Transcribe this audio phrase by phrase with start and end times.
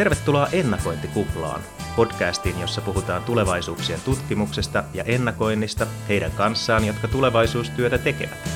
[0.00, 1.60] Tervetuloa Ennakointikuplaan,
[1.96, 8.50] podcastiin, jossa puhutaan tulevaisuuksien tutkimuksesta ja ennakoinnista heidän kanssaan, jotka tulevaisuustyötä tekevät.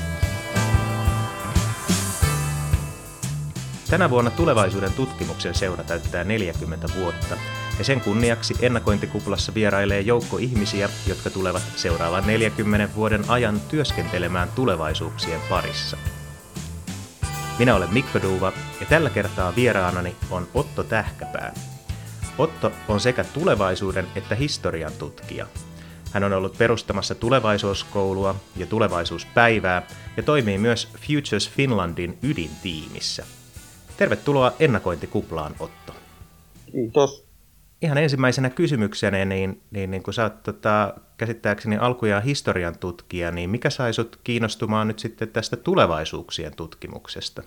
[3.90, 7.36] Tänä vuonna tulevaisuuden tutkimuksen seura täyttää 40 vuotta,
[7.78, 15.40] ja sen kunniaksi ennakointikuplassa vierailee joukko ihmisiä, jotka tulevat seuraavan 40 vuoden ajan työskentelemään tulevaisuuksien
[15.48, 15.96] parissa–
[17.58, 21.54] minä olen Mikko Duuva ja tällä kertaa vieraanani on Otto Tähkäpää.
[22.38, 25.46] Otto on sekä tulevaisuuden että historian tutkija.
[26.12, 29.86] Hän on ollut perustamassa tulevaisuuskoulua ja tulevaisuuspäivää
[30.16, 33.24] ja toimii myös Futures Finlandin ydintiimissä.
[33.96, 35.94] Tervetuloa ennakointikuplaan, Otto.
[36.72, 37.24] Kiitos.
[37.82, 43.50] Ihan ensimmäisenä kysymyksenä, niin, niin, niin kun sä oot tota, käsittääkseni alkujaan historian tutkija, niin
[43.50, 47.42] mikä sai sut kiinnostumaan nyt sitten tästä tulevaisuuksien tutkimuksesta?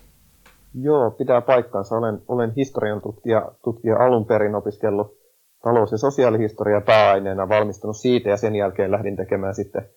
[0.82, 1.96] Joo, pitää paikkansa.
[1.96, 5.18] Olen, olen historian tutkija, tutkija alun perin opiskellut
[5.64, 9.90] talous- ja sosiaalihistoria pääaineena, valmistunut siitä ja sen jälkeen lähdin tekemään sitten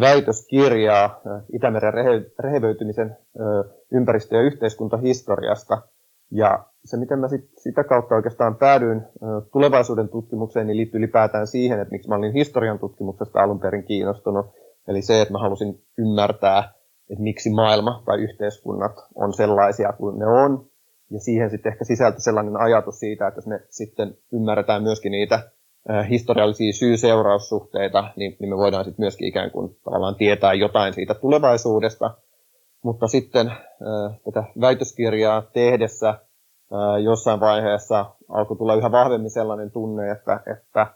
[0.00, 3.16] väitöskirjaa äh, Itämeren rehe, rehevöitymisen
[3.92, 5.82] ympäristö- ja yhteiskuntahistoriasta.
[6.30, 9.02] Ja se, miten mä sit, sitä kautta oikeastaan päädyin
[9.52, 14.46] tulevaisuuden tutkimukseen, niin liittyy ylipäätään siihen, että miksi mä olin historian tutkimuksesta alun perin kiinnostunut.
[14.88, 16.72] Eli se, että mä halusin ymmärtää,
[17.10, 20.66] että miksi maailma tai yhteiskunnat on sellaisia kuin ne on.
[21.10, 25.50] Ja siihen sitten ehkä sisältyi sellainen ajatus siitä, että jos me sitten ymmärretään myöskin niitä
[26.10, 32.14] historiallisia syy-seuraussuhteita, niin, niin me voidaan sitten myöskin ikään kuin tavallaan tietää jotain siitä tulevaisuudesta.
[32.86, 33.52] Mutta sitten
[34.24, 36.14] tätä väitöskirjaa tehdessä
[37.04, 40.86] jossain vaiheessa alkoi tulla yhä vahvemmin sellainen tunne, että, että,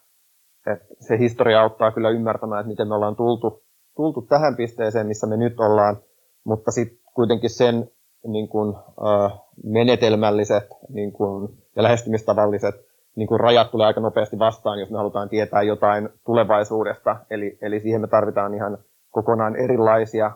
[0.66, 3.62] että se historia auttaa kyllä ymmärtämään, että miten me ollaan tultu,
[3.96, 5.96] tultu tähän pisteeseen, missä me nyt ollaan,
[6.44, 7.90] mutta sitten kuitenkin sen
[8.26, 12.74] niin kuin, äh, menetelmälliset niin kuin, ja lähestymistavalliset
[13.16, 17.16] niin kuin rajat tulee aika nopeasti vastaan, jos me halutaan tietää jotain tulevaisuudesta.
[17.30, 18.78] Eli, eli siihen me tarvitaan ihan
[19.10, 20.32] kokonaan erilaisia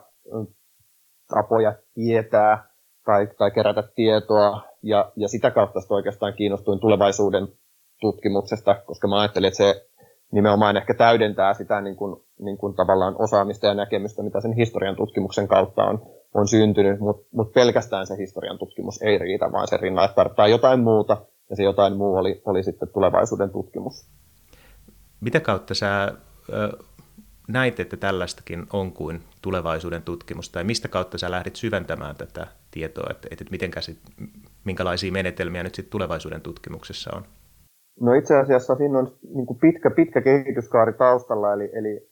[1.28, 2.68] tapoja tietää
[3.04, 7.48] tai, tai kerätä tietoa, ja, ja sitä kautta oikeastaan kiinnostuin tulevaisuuden
[8.00, 9.86] tutkimuksesta, koska mä ajattelin, että se
[10.32, 14.96] nimenomaan ehkä täydentää sitä niin kuin, niin kuin tavallaan osaamista ja näkemystä, mitä sen historian
[14.96, 16.02] tutkimuksen kautta on,
[16.34, 20.80] on syntynyt, mutta mut pelkästään se historian tutkimus ei riitä, vaan se rinnalla tarvitaan jotain
[20.80, 21.16] muuta,
[21.50, 24.06] ja se jotain muu oli, oli sitten tulevaisuuden tutkimus.
[25.20, 26.12] Mitä kautta sä
[27.48, 33.06] näit, että tällaistakin on kuin tulevaisuuden tutkimus, tai mistä kautta sä lähdit syventämään tätä tietoa,
[33.10, 33.98] että, että miten sit,
[34.64, 37.22] minkälaisia menetelmiä nyt sitten tulevaisuuden tutkimuksessa on?
[38.00, 42.08] No itse asiassa siinä on niin pitkä, pitkä kehityskaari taustalla, eli, eli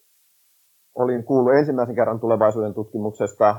[0.94, 3.56] olin kuullut ensimmäisen kerran tulevaisuuden tutkimuksesta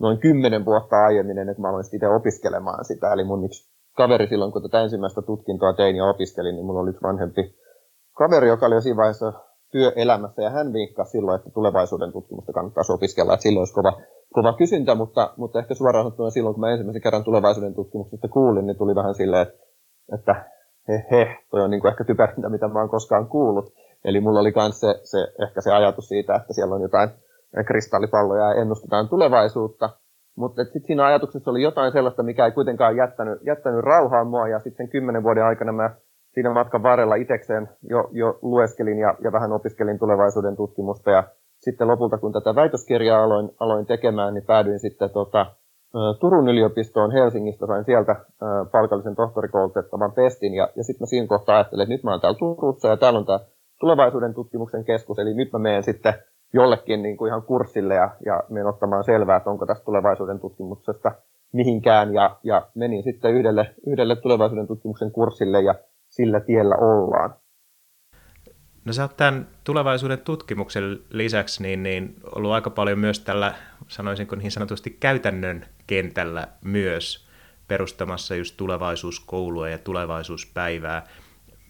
[0.00, 3.12] noin kymmenen vuotta aiemmin, ennen kuin mä aloin itse opiskelemaan sitä.
[3.12, 6.90] Eli mun yksi kaveri silloin, kun tätä ensimmäistä tutkintoa tein ja opiskelin, niin mulla oli
[6.90, 7.54] yksi vanhempi
[8.16, 9.32] kaveri, joka oli jo siinä vaiheessa
[9.70, 13.92] työelämässä, ja hän vinkkasi silloin, että tulevaisuuden tutkimusta kannattaisi opiskella, että silloin olisi kova,
[14.32, 18.66] kova kysyntä, mutta, mutta ehkä suoraan sanottuna silloin, kun mä ensimmäisen kerran tulevaisuuden tutkimuksesta kuulin,
[18.66, 19.58] niin tuli vähän silleen, että,
[20.14, 20.44] että
[20.88, 23.72] he he, toi on niin kuin ehkä typerintä, mitä mä oon koskaan kuullut.
[24.04, 27.10] Eli mulla oli myös se, se, ehkä se ajatus siitä, että siellä on jotain
[27.66, 29.90] kristallipalloja ja ennustetaan tulevaisuutta.
[30.36, 34.48] Mutta sitten siinä ajatuksessa oli jotain sellaista, mikä ei kuitenkaan jättänyt, jättänyt rauhaa mua.
[34.48, 35.90] Ja sitten sen kymmenen vuoden aikana mä
[36.34, 41.10] siinä matkan varrella itsekseen jo, jo lueskelin ja, ja vähän opiskelin tulevaisuuden tutkimusta.
[41.10, 41.24] Ja
[41.58, 45.46] sitten lopulta, kun tätä väitöskirjaa aloin, aloin tekemään, niin päädyin sitten tota,
[46.20, 48.16] Turun yliopistoon Helsingistä, sain sieltä
[48.72, 52.38] palkallisen tohtorikoulutettavan pestin, ja, ja sitten mä siinä kohtaa ajattelin, että nyt mä oon täällä
[52.38, 53.40] Turussa, ja täällä on tämä
[53.80, 56.14] tulevaisuuden tutkimuksen keskus, eli nyt mä menen sitten
[56.52, 61.12] jollekin niin kuin ihan kurssille, ja, ja menen ottamaan selvää, että onko tästä tulevaisuuden tutkimuksesta
[61.52, 65.74] mihinkään, ja, ja menin sitten yhdelle, yhdelle tulevaisuuden tutkimuksen kurssille, ja
[66.22, 67.34] sillä tiellä ollaan.
[68.84, 73.54] No sä oot tämän tulevaisuuden tutkimuksen lisäksi niin, niin ollut aika paljon myös tällä,
[73.88, 77.28] sanoisinko niin sanotusti käytännön kentällä myös
[77.68, 81.06] perustamassa just tulevaisuuskoulua ja tulevaisuuspäivää.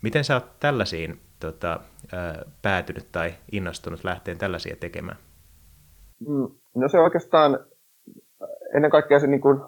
[0.02, 1.80] Miten sä oot tällaisiin tota,
[2.62, 5.18] päätynyt tai innostunut lähteen tällaisia tekemään?
[6.26, 7.58] Mm, no se oikeastaan
[8.74, 9.60] ennen kaikkea se niin kuin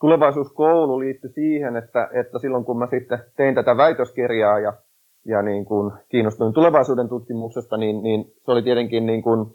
[0.00, 4.72] tulevaisuuskoulu liittyi siihen, että, että silloin kun mä sitten tein tätä väitöskirjaa ja
[5.26, 9.46] ja niin kuin kiinnostuin tulevaisuuden tutkimuksesta, niin, niin se oli tietenkin niin kuin,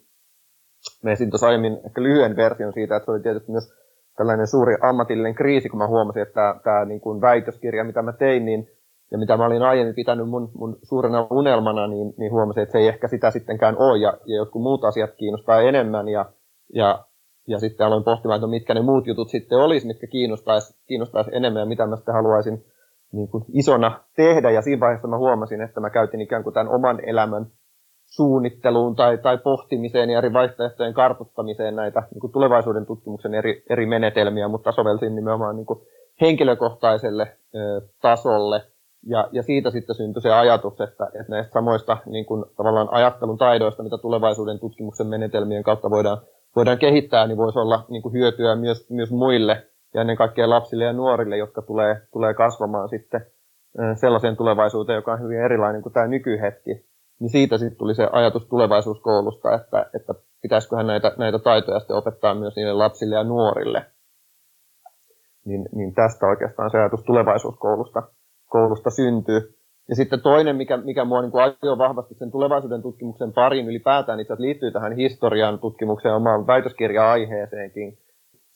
[1.04, 3.74] me esiin tuossa aiemmin ehkä lyhyen version siitä, että se oli tietysti myös
[4.18, 8.14] tällainen suuri ammatillinen kriisi, kun mä huomasin, että tämä, tämä niin kuin väitöskirja, mitä mä
[8.14, 8.68] tein, niin,
[9.12, 12.78] ja mitä mä olin aiemmin pitänyt mun, mun suurena unelmana, niin, niin huomasin, että se
[12.78, 16.26] ei ehkä sitä sittenkään ole, ja, ja jotkut muut asiat kiinnostaa enemmän, ja,
[16.74, 17.06] ja,
[17.48, 21.32] ja sitten aloin pohtimaan, että no mitkä ne muut jutut sitten olisi, mitkä kiinnostaisi, kiinnostaisi
[21.34, 22.66] enemmän, ja mitä mä sitten haluaisin
[23.12, 24.52] niin kuin isona tehdä.
[24.52, 27.46] Ja siinä vaiheessa mä huomasin, että mä käytin ikään kuin tämän oman elämän
[28.06, 33.86] suunnitteluun tai, tai pohtimiseen ja eri vaihtoehtojen kartoittamiseen näitä niin kuin tulevaisuuden tutkimuksen eri, eri
[33.86, 35.80] menetelmiä, mutta sovelsin nimenomaan niin kuin
[36.22, 38.62] henkilökohtaiselle ö, tasolle.
[39.06, 43.38] Ja, ja siitä sitten syntyi se ajatus, että, että näistä samoista niin kuin, tavallaan ajattelun
[43.38, 46.18] taidoista, mitä tulevaisuuden tutkimuksen menetelmien kautta voidaan,
[46.56, 50.84] voidaan kehittää, niin voisi olla niin kuin hyötyä myös, myös muille ja ennen kaikkea lapsille
[50.84, 53.26] ja nuorille, jotka tulee, tulee kasvamaan sitten
[53.96, 56.86] sellaiseen tulevaisuuteen, joka on hyvin erilainen kuin tämä nykyhetki.
[57.20, 62.36] Niin siitä sitten tuli se ajatus tulevaisuuskoulusta, että, että pitäisiköhän näitä, näitä taitoja sitten opettaa
[62.36, 63.86] myös niille lapsille ja nuorille.
[65.46, 68.04] Niin, niin tästä oikeastaan se ajatus tulevaisuuskoulusta
[68.50, 69.58] koulusta syntyy.
[69.90, 74.34] Ja sitten toinen, mikä, mikä mua niin ajoi vahvasti sen tulevaisuuden tutkimuksen pariin ylipäätään, itse
[74.34, 77.98] asiassa liittyy tähän historian tutkimukseen omaan väitöskirja-aiheeseenkin,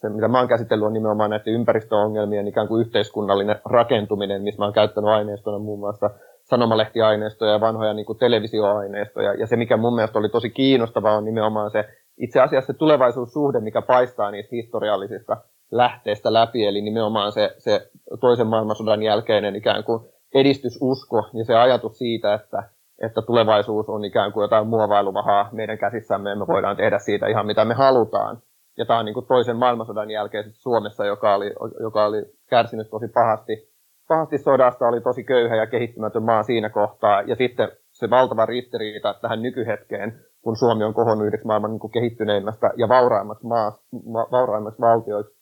[0.02, 4.66] se, mitä mä oon käsitellyt, on nimenomaan näiden ympäristöongelmien ikään kuin yhteiskunnallinen rakentuminen, missä mä
[4.66, 6.10] oon käyttänyt aineistona muun muassa
[6.44, 9.34] sanomalehtiaineistoja ja vanhoja niin kuin televisioaineistoja.
[9.34, 11.86] Ja se, mikä mun mielestä oli tosi kiinnostavaa, on nimenomaan se
[12.18, 15.38] itse asiassa se tulevaisuussuhde, mikä paistaa niistä historiallisista
[15.72, 17.90] lähteistä läpi, eli nimenomaan se, se
[18.20, 20.02] toisen maailmansodan jälkeinen ikään kuin
[20.34, 22.64] edistysusko ja se ajatus siitä, että,
[23.02, 27.46] että tulevaisuus on ikään kuin jotain muovailuvahaa meidän käsissämme ja me voidaan tehdä siitä ihan
[27.46, 28.42] mitä me halutaan
[28.78, 33.08] ja tämä on niin kuin toisen maailmansodan jälkeen Suomessa, joka oli, joka oli kärsinyt tosi
[33.08, 33.70] pahasti,
[34.08, 37.22] pahasti sodasta, oli tosi köyhä ja kehittymätön maa siinä kohtaa.
[37.22, 41.92] Ja sitten se valtava ristiriita tähän nykyhetkeen, kun Suomi on kohonnut yhdeksi maailman niin kuin
[41.92, 45.37] kehittyneimmästä ja vauraimmaksi, maa, ma, vauraimmaksi valtioiksi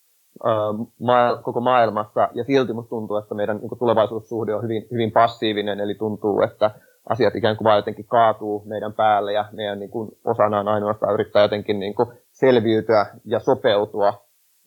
[1.43, 2.29] koko maailmassa.
[2.33, 6.71] Ja silti musta tuntuu, että meidän niin tulevaisuussuhde on hyvin, hyvin passiivinen, eli tuntuu, että
[7.09, 11.13] asiat ikään kuin vaan jotenkin kaatuu meidän päälle ja meidän niin kuin osana on ainoastaan
[11.13, 14.13] yrittää jotenkin niin kuin selviytyä ja sopeutua,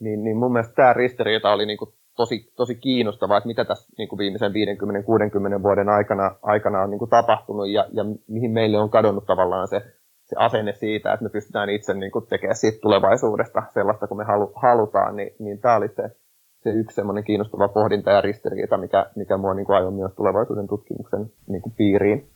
[0.01, 3.93] niin, niin mun mielestä tämä ristiriita oli niin kuin tosi, tosi kiinnostavaa, että mitä tässä
[3.99, 4.53] niin kuin viimeisen
[5.59, 9.69] 50-60 vuoden aikana, aikana on niin kuin tapahtunut ja, ja mihin meille on kadonnut tavallaan
[9.69, 9.83] se,
[10.29, 14.25] se asenne siitä, että me pystytään itse niin kuin tekemään siitä tulevaisuudesta sellaista, kun me
[14.25, 16.03] halu, halutaan, niin, niin tämä oli se,
[16.63, 21.33] se yksi semmoinen kiinnostava pohdinta ja ristiriita, mikä, mikä mua niin ajoi myös tulevaisuuden tutkimuksen
[21.47, 22.29] niin kuin piiriin.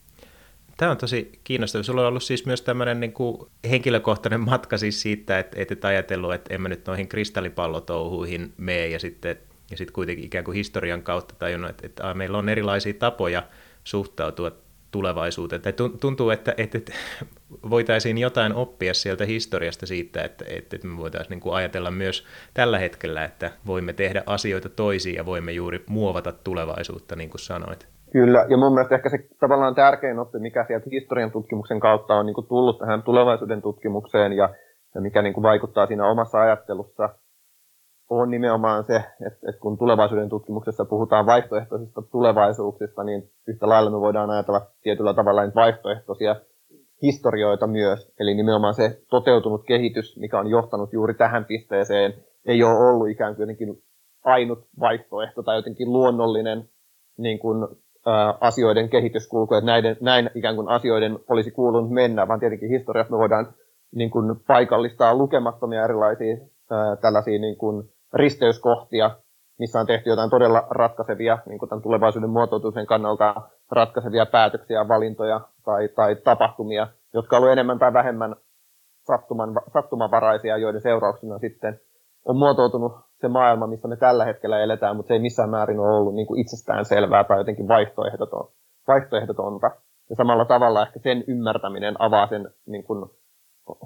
[0.77, 1.83] Tämä on tosi kiinnostavaa.
[1.83, 3.37] Sulla on ollut siis myös tämmöinen niin kuin
[3.69, 8.87] henkilökohtainen matka siis siitä, että et, et ajatellut, että en mä nyt noihin kristallipallotouhuihin mene
[8.87, 9.37] ja sitten,
[9.71, 13.43] ja sitten kuitenkin ikään kuin historian kautta tajunnut, että, että meillä on erilaisia tapoja
[13.83, 14.51] suhtautua
[14.93, 15.61] tulevaisuuteen.
[15.61, 16.91] Tai tuntuu, että, että, että
[17.69, 22.79] voitaisiin jotain oppia sieltä historiasta siitä, että, että me voitaisiin niin kuin ajatella myös tällä
[22.79, 27.87] hetkellä, että voimme tehdä asioita toisiin ja voimme juuri muovata tulevaisuutta, niin kuin sanoit.
[28.11, 32.25] Kyllä, ja mun mielestä ehkä se tavallaan tärkein oppi, mikä sieltä historian tutkimuksen kautta on
[32.25, 34.49] niin kuin tullut tähän tulevaisuuden tutkimukseen ja,
[34.95, 37.09] ja mikä niin kuin vaikuttaa siinä omassa ajattelussa,
[38.19, 43.99] on nimenomaan se, että, että kun tulevaisuuden tutkimuksessa puhutaan vaihtoehtoisista tulevaisuuksista, niin yhtä lailla me
[43.99, 46.35] voidaan ajatella tietyllä tavalla vaihtoehtoisia
[47.01, 48.13] historioita myös.
[48.19, 52.13] Eli nimenomaan se toteutunut kehitys, mikä on johtanut juuri tähän pisteeseen,
[52.45, 53.83] ei ole ollut ikään kuin jotenkin
[54.23, 56.69] ainut vaihtoehto tai jotenkin luonnollinen
[57.17, 57.67] niin kuin
[58.39, 63.17] asioiden kehityskulku, että näiden, näin ikään kuin asioiden olisi kuulunut mennä, vaan tietenkin historiassa me
[63.17, 63.53] voidaan
[63.95, 66.37] niin kuin paikallistaa lukemattomia erilaisia
[66.71, 69.11] ää, tällaisia niin kuin risteyskohtia,
[69.59, 73.35] missä on tehty jotain todella ratkaisevia, niin kuin tämän tulevaisuuden muotoutumisen kannalta
[73.71, 78.35] ratkaisevia päätöksiä, valintoja tai, tai tapahtumia, jotka ovat enemmän tai vähemmän
[79.07, 81.79] sattuman, sattumanvaraisia, joiden seurauksena sitten
[82.25, 85.97] on muotoutunut se maailma, missä me tällä hetkellä eletään, mutta se ei missään määrin ole
[85.97, 88.47] ollut niin kuin itsestään selvää tai jotenkin vaihtoehdoton,
[88.87, 89.71] vaihtoehdotonta.
[90.09, 93.09] Ja samalla tavalla ehkä sen ymmärtäminen avaa sen niin kuin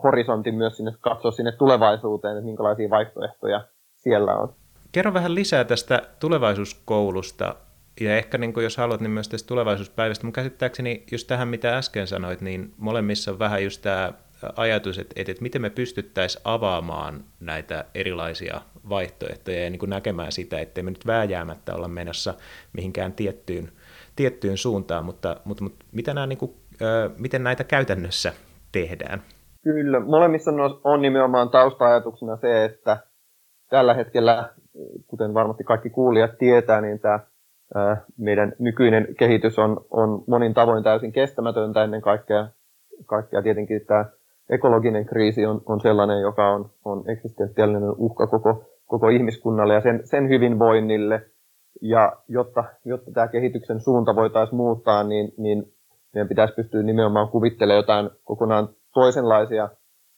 [0.04, 3.62] horisontin myös sinne, katsoa sinne tulevaisuuteen, että minkälaisia vaihtoehtoja
[4.08, 4.54] siellä on.
[4.92, 7.56] Kerro vähän lisää tästä tulevaisuuskoulusta
[8.02, 10.26] ja ehkä niin kuin jos haluat, niin myös tästä tulevaisuuspäivästä.
[10.26, 14.14] Mun käsittääkseni just tähän, mitä äsken sanoit, niin molemmissa on vähän just tämä
[14.56, 20.32] ajatus, että, että, että miten me pystyttäisiin avaamaan näitä erilaisia vaihtoehtoja ja niin kuin näkemään
[20.32, 22.34] sitä, ettei me nyt vääjäämättä olla menossa
[22.74, 23.72] mihinkään tiettyyn,
[24.16, 26.54] tiettyyn suuntaan, mutta, mutta, mutta mitä nämä, niin kuin,
[27.18, 28.34] miten näitä käytännössä
[28.72, 29.24] tehdään?
[29.64, 32.98] Kyllä, molemmissa on, on nimenomaan tausta-ajatuksena se, että
[33.70, 34.50] tällä hetkellä,
[35.08, 37.20] kuten varmasti kaikki kuulijat tietää, niin tämä
[38.18, 42.48] meidän nykyinen kehitys on, on monin tavoin täysin kestämätöntä ennen kaikkea,
[43.06, 44.06] kaikkea tietenkin tämä
[44.50, 50.02] ekologinen kriisi on, on sellainen, joka on, on eksistentiaalinen uhka koko, koko ihmiskunnalle ja sen,
[50.04, 51.22] sen hyvinvoinnille.
[51.82, 55.74] Ja jotta, jotta tämä kehityksen suunta voitaisiin muuttaa, niin, niin
[56.14, 59.70] meidän pitäisi pystyä nimenomaan kuvittelemaan jotain kokonaan toisenlaisia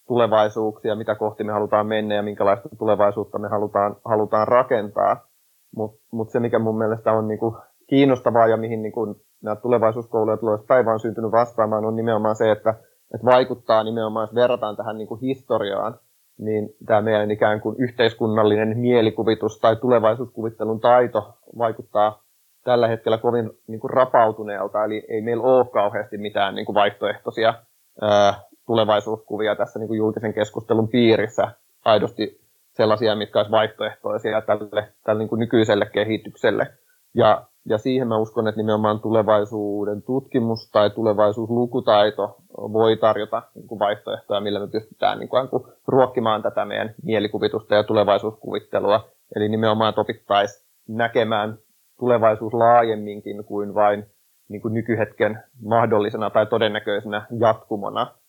[0.09, 5.27] tulevaisuuksia, mitä kohti me halutaan mennä ja minkälaista tulevaisuutta me halutaan, halutaan rakentaa.
[5.75, 10.37] Mutta mut se, mikä mun mielestä on niinku kiinnostavaa ja mihin niin kuin nämä tulevaisuuskouluja
[10.37, 12.69] tulee päivä on syntynyt vastaamaan, on nimenomaan se, että,
[13.13, 15.99] että vaikuttaa nimenomaan, jos verrataan tähän niin kuin historiaan,
[16.37, 22.23] niin tämä meidän ikään kuin yhteiskunnallinen mielikuvitus tai tulevaisuuskuvittelun taito vaikuttaa
[22.63, 27.53] tällä hetkellä kovin niin kuin rapautuneelta, eli ei meillä ole kauheasti mitään niin kuin vaihtoehtoisia
[28.01, 28.33] ää,
[28.69, 31.47] tulevaisuuskuvia tässä niin kuin julkisen keskustelun piirissä
[31.85, 32.41] aidosti
[32.73, 36.67] sellaisia, mitkä olisivat vaihtoehtoisia tälle, tälle niin kuin nykyiselle kehitykselle.
[37.13, 43.79] Ja, ja siihen mä uskon, että nimenomaan tulevaisuuden tutkimus tai tulevaisuuslukutaito voi tarjota niin kuin
[43.79, 45.49] vaihtoehtoja, millä me pystytään niin kuin,
[45.87, 49.09] ruokkimaan tätä meidän mielikuvitusta ja tulevaisuuskuvittelua.
[49.35, 51.57] Eli nimenomaan, opittaisiin näkemään
[51.99, 54.05] tulevaisuus laajemminkin kuin vain
[54.49, 58.19] niin kuin nykyhetken mahdollisena tai todennäköisenä jatkumona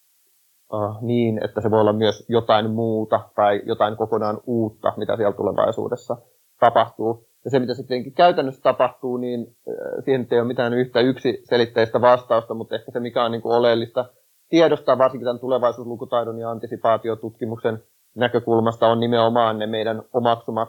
[0.73, 5.37] uh, niin, että se voi olla myös jotain muuta tai jotain kokonaan uutta, mitä siellä
[5.37, 6.17] tulevaisuudessa
[6.61, 7.27] tapahtuu.
[7.45, 12.55] Ja se, mitä sitten käytännössä tapahtuu, niin uh, siihen ei ole mitään yhtä yksiselitteistä vastausta,
[12.55, 14.05] mutta ehkä se, mikä on niin kuin oleellista
[14.49, 17.83] tiedostaa varsinkin tämän tulevaisuuslukutaidon ja antisipaatiotutkimuksen
[18.15, 20.69] näkökulmasta, on nimenomaan ne meidän omaksumat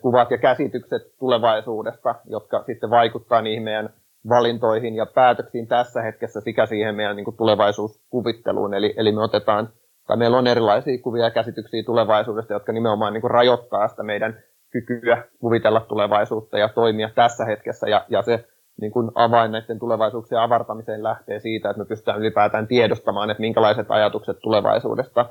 [0.00, 3.90] kuvat ja käsitykset tulevaisuudesta, jotka sitten vaikuttaa niihin meidän
[4.28, 8.74] valintoihin ja päätöksiin tässä hetkessä sekä siihen meidän niin kuin tulevaisuuskuvitteluun.
[8.74, 9.68] Eli, eli me otetaan,
[10.06, 14.42] tai meillä on erilaisia kuvia ja käsityksiä tulevaisuudesta, jotka nimenomaan niin kuin rajoittaa sitä meidän
[14.70, 17.88] kykyä kuvitella tulevaisuutta ja toimia tässä hetkessä.
[17.88, 18.44] Ja, ja se
[18.80, 23.86] niin kuin avain näiden tulevaisuuksien avartamiseen lähtee siitä, että me pystytään ylipäätään tiedostamaan, että minkälaiset
[23.88, 25.26] ajatukset tulevaisuudesta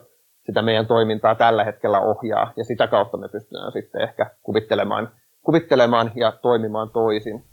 [0.48, 5.10] sitä meidän toimintaa tällä hetkellä ohjaa, ja sitä kautta me pystytään sitten ehkä kuvittelemaan,
[5.42, 7.44] kuvittelemaan ja toimimaan toisin.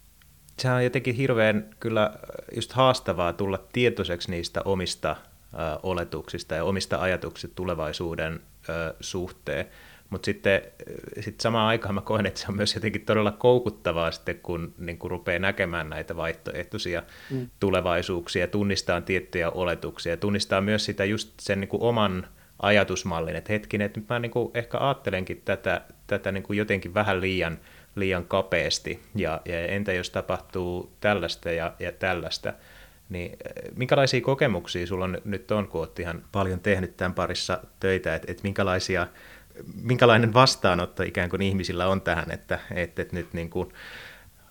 [0.58, 2.10] Sehän on jotenkin hirveän kyllä
[2.54, 5.18] just haastavaa tulla tietoiseksi niistä omista äh,
[5.82, 9.66] oletuksista ja omista ajatuksista tulevaisuuden äh, suhteen.
[10.10, 10.62] Mutta sitten
[11.20, 14.98] sit samaan aikaan mä koen, että se on myös jotenkin todella koukuttavaa sitten, kun niin
[14.98, 17.48] kun rupeaa näkemään näitä vaihtoehtoisia mm.
[17.60, 22.26] tulevaisuuksia, tunnistaa tiettyjä oletuksia, tunnistaa myös sitä just sen niin oman
[22.62, 26.94] ajatusmallin, että hetkinen, että nyt mä niin kuin ehkä ajattelenkin tätä, tätä niin kuin jotenkin
[26.94, 27.58] vähän liian,
[27.94, 32.52] liian kapeasti, ja, ja entä jos tapahtuu tällaista ja, ja tällaista,
[33.08, 38.14] niin eh, minkälaisia kokemuksia sulla nyt on, kun olet ihan paljon tehnyt tämän parissa töitä,
[38.14, 39.06] että, että minkälaisia,
[39.82, 43.72] minkälainen vastaanotto ikään kuin ihmisillä on tähän, että, että, nyt niin kuin,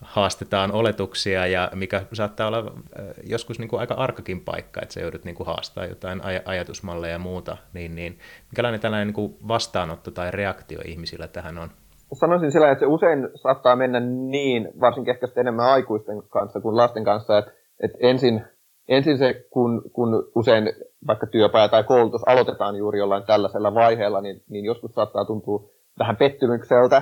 [0.01, 1.47] haastetaan oletuksia?
[1.47, 5.35] Ja mikä saattaa olla äh, joskus niin kuin aika arkakin paikka, että se joudut niin
[5.35, 8.19] kuin haastaa jotain aj- ajatusmalleja ja muuta, niin, niin
[8.51, 11.71] minkälainen tällainen niin kuin vastaanotto tai reaktio ihmisillä tähän on?
[12.13, 17.03] Sanoisin sillä, että se usein saattaa mennä niin, varsinkin ehkä enemmän aikuisten kanssa kuin lasten
[17.03, 17.51] kanssa, että,
[17.83, 18.43] että ensin,
[18.87, 20.73] ensin se, kun, kun usein
[21.07, 26.17] vaikka työpaja tai koulutus aloitetaan juuri jollain tällaisella vaiheella, niin, niin joskus saattaa tuntua vähän
[26.17, 27.01] pettymykseltä,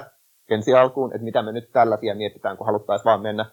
[0.49, 3.45] ensi alkuun, että mitä me nyt tällaisia mietitään, kun haluttaisiin vaan mennä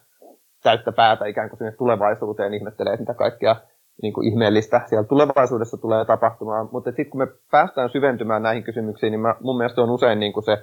[0.63, 3.55] täyttä päätä ikään kuin sinne tulevaisuuteen ihmettelee, mitä kaikkea
[4.01, 6.69] niin kuin ihmeellistä siellä tulevaisuudessa tulee tapahtumaan.
[6.71, 10.33] Mutta sitten kun me päästään syventymään näihin kysymyksiin, niin mä, mun mielestä on usein niin
[10.33, 10.57] kuin se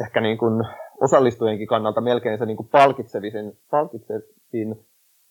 [0.00, 0.64] ehkä niin kuin
[1.00, 4.86] osallistujenkin kannalta melkein se niin kuin palkitsevin, palkitsevin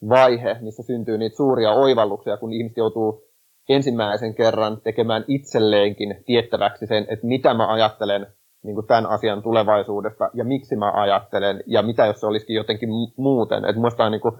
[0.09, 3.23] vaihe, missä syntyy niitä suuria oivalluksia, kun ihmiset joutuu
[3.69, 8.27] ensimmäisen kerran tekemään itselleenkin tiettäväksi sen, että mitä mä ajattelen
[8.63, 12.89] niin kuin tämän asian tulevaisuudesta ja miksi mä ajattelen ja mitä jos se olisikin jotenkin
[13.17, 13.65] muuten.
[13.65, 14.35] Että minusta on niin kuin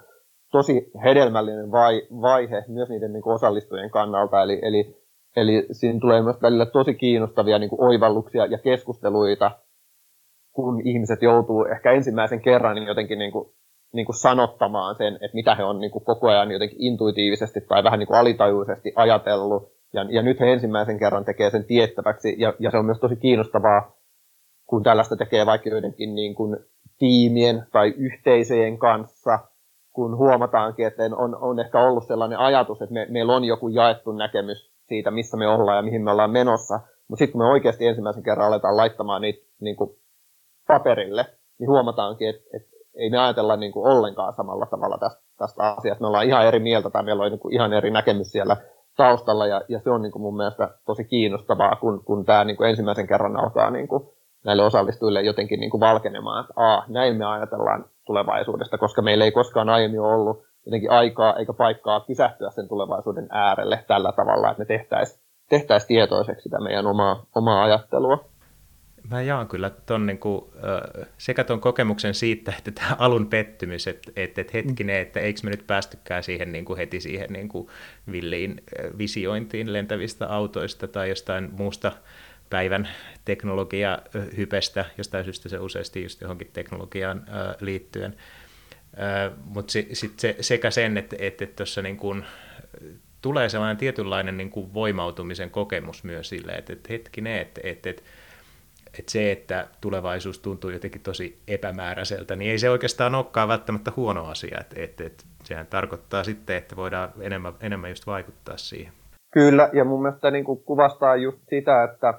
[0.51, 4.43] tosi hedelmällinen vai, vaihe myös niiden niin kuin osallistujien kannalta.
[4.43, 4.95] Eli, eli,
[5.35, 9.51] eli siinä tulee myös välillä tosi kiinnostavia niin kuin oivalluksia ja keskusteluita,
[10.53, 13.49] kun ihmiset joutuu ehkä ensimmäisen kerran niin jotenkin niin kuin,
[13.93, 17.83] niin kuin sanottamaan sen, että mitä he on niin kuin koko ajan jotenkin intuitiivisesti tai
[17.83, 19.63] vähän niin kuin alitajuisesti ajatellut.
[19.93, 23.15] Ja, ja nyt he ensimmäisen kerran tekee sen tiettäväksi, ja, ja se on myös tosi
[23.15, 23.99] kiinnostavaa
[24.69, 26.57] kun tällaista tekee vaikka joidenkin niin kuin
[26.99, 29.39] tiimien tai yhteisöjen kanssa,
[29.91, 34.11] kun huomataankin, että on, on ehkä ollut sellainen ajatus, että me, meillä on joku jaettu
[34.11, 36.79] näkemys siitä, missä me ollaan ja mihin me ollaan menossa.
[37.07, 39.89] Mutta sitten kun me oikeasti ensimmäisen kerran aletaan laittamaan niitä niin kuin
[40.73, 41.25] paperille,
[41.59, 46.03] niin huomataankin, että, että ei me ajatella niin kuin ollenkaan samalla tavalla tästä, tästä asiasta.
[46.03, 48.57] Me ollaan ihan eri mieltä tai meillä on niin kuin ihan eri näkemys siellä
[48.97, 52.57] taustalla ja, ja se on niin kuin mun mielestä tosi kiinnostavaa, kun, kun tämä niin
[52.57, 54.03] kuin ensimmäisen kerran alkaa niin kuin
[54.45, 59.31] näille osallistujille jotenkin niin kuin valkenemaan, että Aa, näin me ajatellaan tulevaisuudesta, koska meillä ei
[59.31, 64.65] koskaan aiemmin ollut jotenkin aikaa eikä paikkaa pysähtyä sen tulevaisuuden äärelle tällä tavalla, että me
[64.65, 68.25] tehtäisiin tehtäisi tietoiseksi sitä meidän omaa, omaa ajattelua.
[69.09, 70.45] Mä jaan kyllä ton, niin kuin,
[71.17, 75.49] sekä tuon kokemuksen siitä, että tämä alun pettymys, että, että, että hetkinen, että eikö me
[75.49, 77.67] nyt päästykään siihen niin kuin heti siihen niin kuin
[78.11, 78.63] villiin
[78.97, 81.91] visiointiin lentävistä autoista tai jostain muusta
[82.49, 82.89] päivän
[83.25, 87.25] teknologia-hypestä, jostain syystä se useasti just johonkin teknologiaan
[87.59, 88.15] liittyen.
[89.43, 92.25] Mutta sitten se, sekä sen, että että tuossa niin kuin
[93.21, 98.03] tulee sellainen tietynlainen niin kuin voimautumisen kokemus myös sille, että, että hetkinen, että, että, että,
[98.99, 104.25] että se, että tulevaisuus tuntuu jotenkin tosi epämääräiseltä, niin ei se oikeastaan olekaan välttämättä huono
[104.25, 104.57] asia.
[104.61, 108.93] Että, että, että sehän tarkoittaa sitten, että voidaan enemmän, enemmän just vaikuttaa siihen.
[109.33, 112.13] Kyllä, ja mun mielestä niin kuin kuvastaa just sitä, että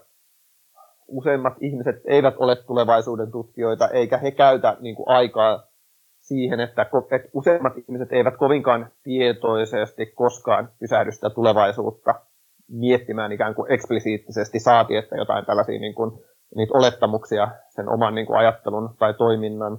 [1.09, 5.71] useimmat ihmiset eivät ole tulevaisuuden tutkijoita, eikä he käytä niin kuin aikaa
[6.21, 12.15] siihen, että, että useimmat ihmiset eivät kovinkaan tietoisesti koskaan pysähdy sitä tulevaisuutta
[12.69, 16.11] miettimään ikään kuin eksplisiittisesti saati, että jotain tällaisia niin kuin,
[16.57, 19.79] niitä olettamuksia sen oman niin kuin ajattelun tai toiminnan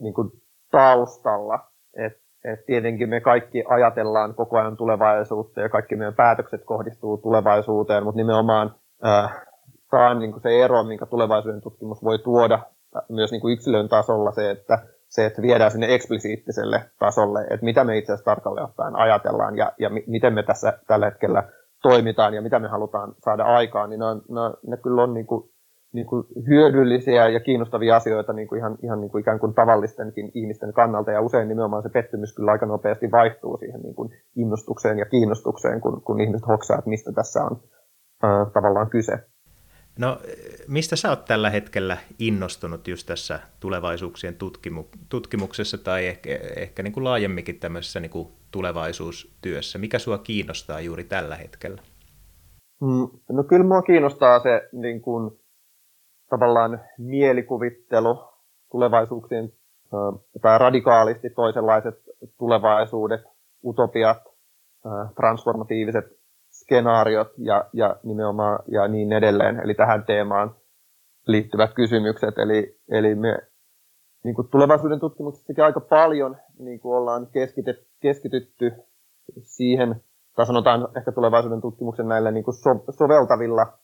[0.00, 0.30] niin kuin
[0.70, 1.58] taustalla.
[1.96, 2.12] Et,
[2.44, 8.16] et tietenkin me kaikki ajatellaan koko ajan tulevaisuutta ja kaikki meidän päätökset kohdistuu tulevaisuuteen, mutta
[8.16, 8.74] nimenomaan
[9.06, 9.46] äh,
[9.90, 12.58] tämä on niin kuin se ero, minkä tulevaisuuden tutkimus voi tuoda
[13.08, 17.84] myös niin kuin yksilön tasolla se, että se, että viedään sinne eksplisiittiselle tasolle, että mitä
[17.84, 21.42] me itse asiassa tarkalleen ottaen ajatellaan ja, ja miten me tässä tällä hetkellä
[21.82, 25.26] toimitaan ja mitä me halutaan saada aikaan, niin ne, on, ne, ne kyllä on niin
[25.26, 25.50] kuin,
[25.94, 30.30] niin kuin hyödyllisiä ja kiinnostavia asioita niin kuin ihan, ihan niin kuin ikään kuin tavallistenkin
[30.34, 34.98] ihmisten kannalta, ja usein nimenomaan se pettymys kyllä aika nopeasti vaihtuu siihen niin kuin innostukseen
[34.98, 37.60] ja kiinnostukseen, kun, kun ihmiset hoksaa, että mistä tässä on
[38.24, 39.18] äh, tavallaan kyse.
[39.98, 40.18] No,
[40.68, 46.92] mistä sä oot tällä hetkellä innostunut just tässä tulevaisuuksien tutkimu- tutkimuksessa tai ehkä, ehkä niin
[46.92, 49.78] kuin laajemminkin tämmöisessä niin kuin tulevaisuustyössä?
[49.78, 51.82] Mikä sua kiinnostaa juuri tällä hetkellä?
[52.80, 55.30] Mm, no kyllä mua kiinnostaa se niin kuin,
[56.30, 58.24] tavallaan mielikuvittelu,
[58.70, 59.52] tulevaisuuksien
[60.42, 61.94] tai radikaalisti toisenlaiset
[62.38, 63.20] tulevaisuudet,
[63.64, 64.22] utopiat,
[65.16, 66.04] transformatiiviset
[66.50, 70.54] skenaariot ja, ja nimenomaan ja niin edelleen, eli tähän teemaan
[71.26, 72.38] liittyvät kysymykset.
[72.38, 73.38] Eli, eli me
[74.24, 78.72] niin kuin tulevaisuuden tutkimuksessakin aika paljon niin kuin ollaan keskityt, keskitytty
[79.42, 80.02] siihen,
[80.36, 83.78] tai sanotaan ehkä tulevaisuuden tutkimuksen näillä niin kuin so, soveltavilla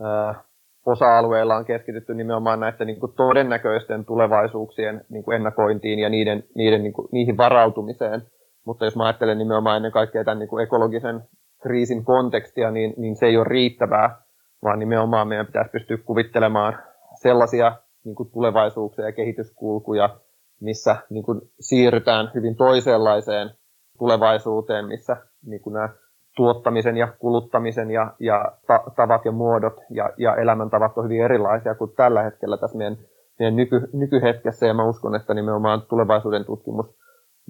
[0.00, 0.44] ää,
[0.86, 6.82] osa-alueilla on keskitytty nimenomaan näiden niin kuin todennäköisten tulevaisuuksien niin kuin ennakointiin ja niiden, niiden,
[6.82, 8.22] niin kuin, niihin varautumiseen.
[8.64, 11.22] Mutta jos mä ajattelen nimenomaan ennen kaikkea tämän niin kuin ekologisen
[11.62, 14.22] kriisin kontekstia, niin, niin se ei ole riittävää,
[14.62, 16.78] vaan nimenomaan meidän pitäisi pystyä kuvittelemaan
[17.22, 17.72] sellaisia
[18.04, 20.18] niin kuin tulevaisuuksia ja kehityskulkuja,
[20.60, 23.50] missä niin kuin siirrytään hyvin toisenlaiseen
[23.98, 25.88] tulevaisuuteen, missä niin kuin nämä
[26.36, 31.74] tuottamisen ja kuluttamisen ja, ja ta- tavat ja muodot ja, ja elämäntavat on hyvin erilaisia
[31.74, 32.96] kuin tällä hetkellä tässä meidän,
[33.38, 34.66] meidän nyky, nykyhetkessä.
[34.66, 36.86] Ja mä uskon, että nimenomaan tulevaisuuden tutkimus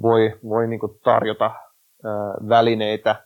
[0.02, 2.12] voi, voi niin tarjota ää,
[2.48, 3.16] välineitä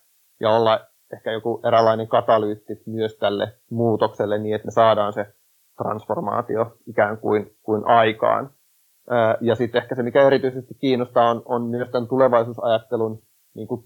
[0.40, 0.80] ja olla
[1.12, 5.26] ehkä joku eräänlainen katalyytti myös tälle muutokselle niin, että me saadaan se
[5.82, 8.50] transformaatio ikään kuin, kuin aikaan.
[9.40, 13.22] Ja sitten ehkä se, mikä erityisesti kiinnostaa, on, on myös tämän tulevaisuusajattelun
[13.54, 13.84] niin kuin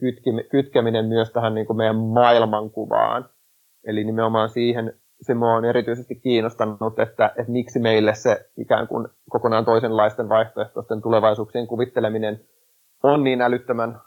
[0.51, 3.29] kytkeminen myös tähän niin kuin meidän maailmankuvaan.
[3.87, 9.09] Eli nimenomaan siihen se mua on erityisesti kiinnostanut, että, että miksi meille se ikään kuin
[9.31, 12.41] kokonaan toisenlaisten vaihtoehtoisten tulevaisuuksien kuvitteleminen
[13.03, 14.01] on niin älyttömän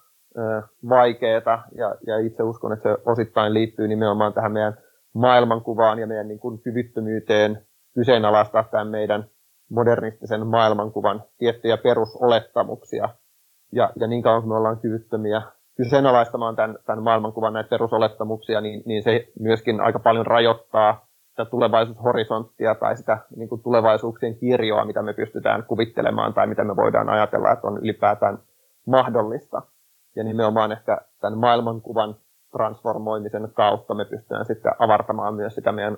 [0.90, 4.78] vaikeaa, ja, ja itse uskon, että se osittain liittyy nimenomaan tähän meidän
[5.14, 9.30] maailmankuvaan ja meidän niin kuin kyvyttömyyteen kyseenalaistaa tämän meidän
[9.70, 13.10] modernistisen maailmankuvan tiettyjä perusolettamuksia.
[13.72, 15.42] Ja, ja niin kauan kun me ollaan kyvyttömiä
[15.78, 22.76] kyseenalaistamaan tämän, tämän maailmankuvan näitä perusolettamuksia, niin, niin se myöskin aika paljon rajoittaa sitä tulevaisuushorisonttia
[22.76, 27.52] tai sitä niin kuin tulevaisuuksien kirjoa, mitä me pystytään kuvittelemaan tai mitä me voidaan ajatella,
[27.52, 28.40] että on ylipäätään
[28.88, 29.62] mahdollista.
[30.16, 32.16] Ja nimenomaan ehkä tämän maailmankuvan
[32.52, 35.98] transformoimisen kautta me pystytään sitten avartamaan myös sitä meidän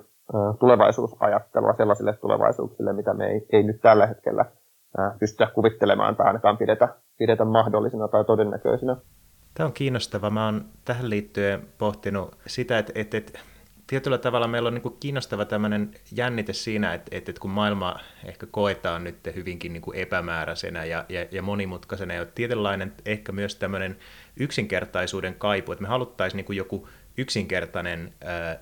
[0.60, 4.44] tulevaisuusajattelua sellaisille tulevaisuuksille, mitä me ei, ei nyt tällä hetkellä
[5.20, 6.88] pystytä kuvittelemaan tai ainakaan pidetä,
[7.20, 8.96] pidetä mahdollisina tai todennäköisinä.
[9.54, 10.30] Tämä on kiinnostava.
[10.30, 13.38] Mä oon tähän liittyen pohtinut sitä, että, että, että
[13.86, 18.46] tietyllä tavalla meillä on niin kiinnostava tämmöinen jännite siinä, että, että, että kun maailma ehkä
[18.50, 23.96] koetaan nyt hyvinkin niin kuin epämääräisenä ja, ja, ja monimutkaisena, ja tietynlainen ehkä myös tämmöinen
[24.36, 28.12] yksinkertaisuuden kaipu, että me haluttaisiin niin kuin joku yksinkertainen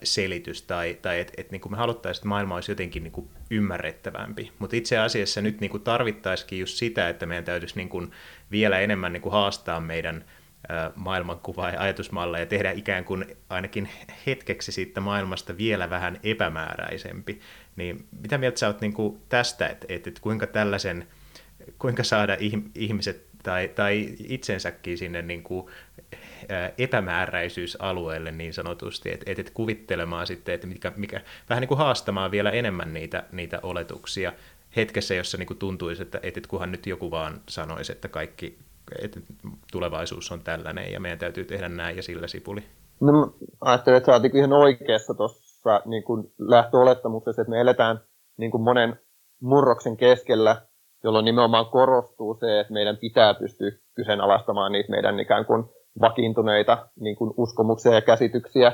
[0.03, 4.53] selitys, tai, tai että et, niin me haluttaisiin, että maailma olisi jotenkin niin kuin ymmärrettävämpi.
[4.59, 8.11] Mutta itse asiassa nyt niin kuin tarvittaisikin just sitä, että meidän täytyisi niin kuin
[8.51, 10.25] vielä enemmän niin kuin haastaa meidän
[10.95, 13.89] maailmankuvaa ja ajatusmalleja ja tehdä ikään kuin ainakin
[14.27, 17.41] hetkeksi siitä maailmasta vielä vähän epämääräisempi.
[17.77, 21.09] Niin mitä mieltä sä oot niin kuin tästä, että, että, että kuinka tällaisen,
[21.79, 22.37] kuinka saada
[22.75, 25.67] ihmiset tai, tai itsensäkin sinne niin kuin
[26.79, 32.51] epämääräisyysalueelle niin sanotusti, että, että kuvittelemaan sitten, että mikä, mikä, vähän niin kuin haastamaan vielä
[32.51, 34.33] enemmän niitä, niitä oletuksia,
[34.77, 38.59] hetkessä, jossa niin kuin tuntuisi, että, että kunhan nyt joku vaan sanoisi, että kaikki
[39.03, 39.21] että
[39.73, 42.63] tulevaisuus on tällainen ja meidän täytyy tehdä näin ja sillä sipuli.
[43.01, 46.03] No, ajattelen, että sä oot ihan oikeassa tuossa niin
[46.39, 48.01] lähtöolettamuksessa, että me eletään
[48.37, 49.01] niin kuin monen
[49.41, 50.57] murroksen keskellä,
[51.05, 55.65] jolloin nimenomaan korostuu se, että meidän pitää pystyä kyseenalaistamaan niitä meidän ikään kuin
[56.01, 58.73] vakiintuneita niin kuin uskomuksia ja käsityksiä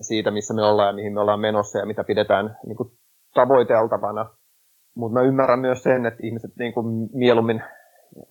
[0.00, 2.88] siitä, missä me ollaan ja mihin me ollaan menossa ja mitä pidetään niin kuin
[3.34, 4.30] tavoiteltavana.
[4.96, 7.62] Mutta mä ymmärrän myös sen, että ihmiset niin kuin mieluummin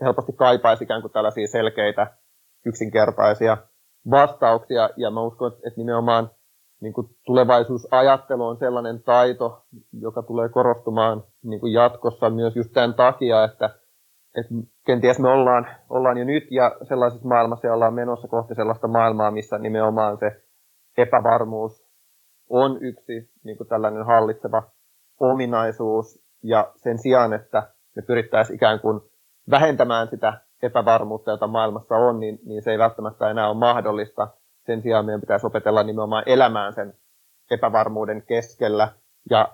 [0.02, 2.08] helposti kaipaisi ikään kuin tällaisia selkeitä,
[2.66, 3.58] yksinkertaisia
[4.12, 4.90] vastauksia.
[4.98, 6.32] Ja mä uskon, että nimenomaan
[6.82, 12.94] niin kuin tulevaisuusajattelu on sellainen taito, joka tulee korostumaan niin kuin jatkossa myös just tämän
[12.94, 13.70] takia, että,
[14.38, 14.54] että
[14.86, 19.32] kenties me ollaan, ollaan jo nyt ja sellaisessa maailmassa ja ollaan menossa kohti sellaista maailmaa,
[19.32, 20.44] missä nimenomaan se
[20.98, 21.86] epävarmuus
[22.50, 24.64] on yksi niin kuin tällainen hallitseva
[25.20, 29.02] ominaisuus ja sen sijaan, että me pyrittäisiin ikään kuin
[29.50, 34.28] vähentämään sitä epävarmuutta, jota maailmassa on, niin, niin se ei välttämättä enää ole mahdollista.
[34.66, 36.94] Sen sijaan meidän pitäisi opetella nimenomaan elämään sen
[37.52, 38.92] epävarmuuden keskellä
[39.30, 39.48] ja,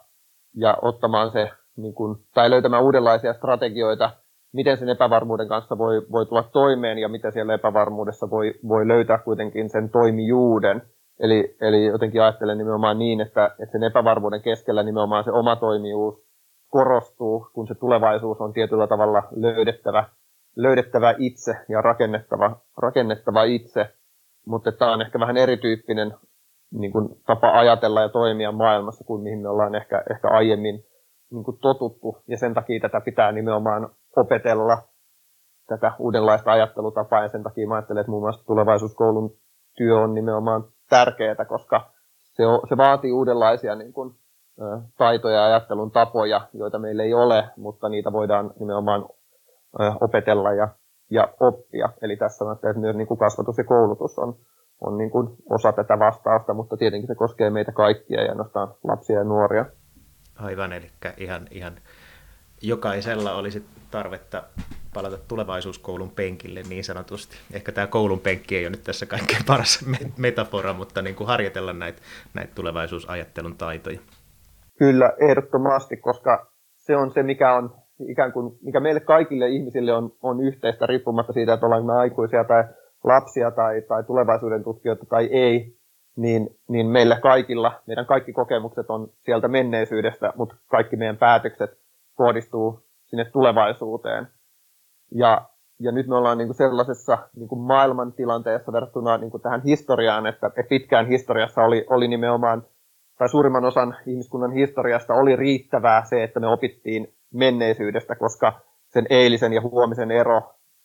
[0.55, 4.11] ja ottamaan se, niin kuin, tai löytämään uudenlaisia strategioita,
[4.53, 9.17] miten sen epävarmuuden kanssa voi, voi tulla toimeen ja miten siellä epävarmuudessa voi, voi löytää
[9.17, 10.81] kuitenkin sen toimijuuden.
[11.19, 16.31] Eli, eli jotenkin ajattelen nimenomaan niin, että, että sen epävarmuuden keskellä nimenomaan se oma toimijuus
[16.69, 20.03] korostuu, kun se tulevaisuus on tietyllä tavalla löydettävä,
[20.55, 23.89] löydettävä itse ja rakennettava, rakennettava itse.
[24.45, 26.13] Mutta tämä on ehkä vähän erityyppinen
[26.71, 30.85] niin kuin, tapa ajatella ja toimia maailmassa kuin mihin me ollaan ehkä, ehkä aiemmin
[31.31, 32.17] niin kuin, totuttu.
[32.27, 34.77] Ja sen takia tätä pitää nimenomaan opetella,
[35.67, 37.21] tätä uudenlaista ajattelutapaa.
[37.21, 39.37] Ja sen takia mä ajattelen, että muun muassa tulevaisuuskoulun
[39.77, 44.15] työ on nimenomaan tärkeää, koska se, on, se vaatii uudenlaisia niin kuin,
[44.97, 49.05] taitoja ja ajattelun tapoja, joita meillä ei ole, mutta niitä voidaan nimenomaan
[50.01, 50.67] opetella ja,
[51.11, 51.89] ja oppia.
[52.01, 54.35] Eli tässä on, että myös niin kuin kasvatus ja koulutus on,
[54.81, 59.17] on niin kuin osa tätä vastausta, mutta tietenkin se koskee meitä kaikkia ja nostaa lapsia
[59.17, 59.65] ja nuoria.
[60.39, 61.73] Aivan, eli ihan, ihan
[62.61, 64.43] jokaisella olisi tarvetta
[64.93, 67.35] palata tulevaisuuskoulun penkille niin sanotusti.
[67.53, 69.85] Ehkä tämä koulun penkki ei ole nyt tässä kaikkein paras
[70.17, 72.01] metafora, mutta niin kuin harjoitella näitä,
[72.33, 73.99] näitä tulevaisuusajattelun taitoja.
[74.77, 77.75] Kyllä, ehdottomasti, koska se on se, mikä on
[78.09, 82.43] ikään kuin, mikä meille kaikille ihmisille on, on yhteistä, riippumatta siitä, että ollaanko me aikuisia
[82.43, 82.63] tai
[83.03, 85.77] lapsia tai, tai tulevaisuuden tutkijoita tai ei,
[86.15, 91.80] niin, niin meillä kaikilla, meidän kaikki kokemukset on sieltä menneisyydestä, mutta kaikki meidän päätökset
[92.15, 94.27] kohdistuu sinne tulevaisuuteen.
[95.15, 99.61] Ja, ja nyt me ollaan niin kuin sellaisessa niin kuin maailmantilanteessa verrattuna niin kuin tähän
[99.63, 102.63] historiaan, että pitkään historiassa oli, oli nimenomaan
[103.17, 109.53] tai suurimman osan ihmiskunnan historiasta oli riittävää se, että me opittiin menneisyydestä, koska sen eilisen
[109.53, 110.41] ja huomisen ero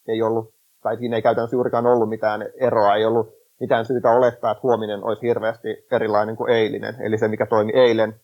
[0.09, 4.51] ei ollut, tai siinä ei käytännössä juurikaan ollut mitään eroa, ei ollut mitään syytä olettaa,
[4.51, 6.95] että huominen olisi hirveästi erilainen kuin eilinen.
[7.01, 8.21] Eli se, mikä toimi eilen,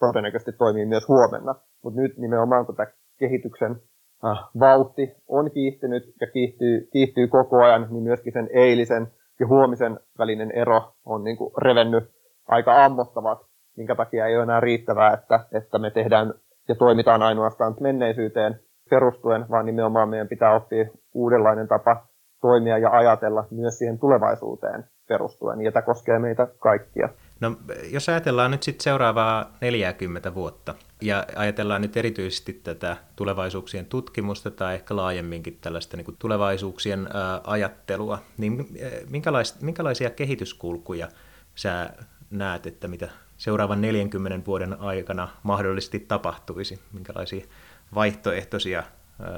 [0.00, 1.54] todennäköisesti toimii myös huomenna.
[1.84, 2.86] Mutta nyt nimenomaan, tämä
[3.18, 3.82] kehityksen
[4.24, 9.06] äh, vauhti on kiihtynyt ja kiihtyy, kiihtyy koko ajan, niin myöskin sen eilisen
[9.40, 12.04] ja huomisen välinen ero on niin kuin revennyt
[12.48, 16.34] aika ammottavaksi minkä takia ei ole enää riittävää, että, että me tehdään
[16.68, 18.60] ja toimitaan ainoastaan menneisyyteen
[18.90, 20.84] perustuen, vaan nimenomaan meidän pitää oppia
[21.14, 22.06] uudenlainen tapa
[22.40, 27.08] toimia ja ajatella myös siihen tulevaisuuteen perustuen, ja tämä koskee meitä kaikkia.
[27.40, 27.56] No,
[27.90, 34.74] jos ajatellaan nyt sitten seuraavaa 40 vuotta, ja ajatellaan nyt erityisesti tätä tulevaisuuksien tutkimusta tai
[34.74, 38.68] ehkä laajemminkin tällaista niin tulevaisuuksien ää, ajattelua, niin
[39.10, 41.08] minkälais, minkälaisia kehityskulkuja
[41.54, 41.90] sä
[42.30, 46.80] näet, että mitä seuraavan 40 vuoden aikana mahdollisesti tapahtuisi?
[46.92, 47.46] Minkälaisia
[47.94, 48.82] vaihtoehtoisia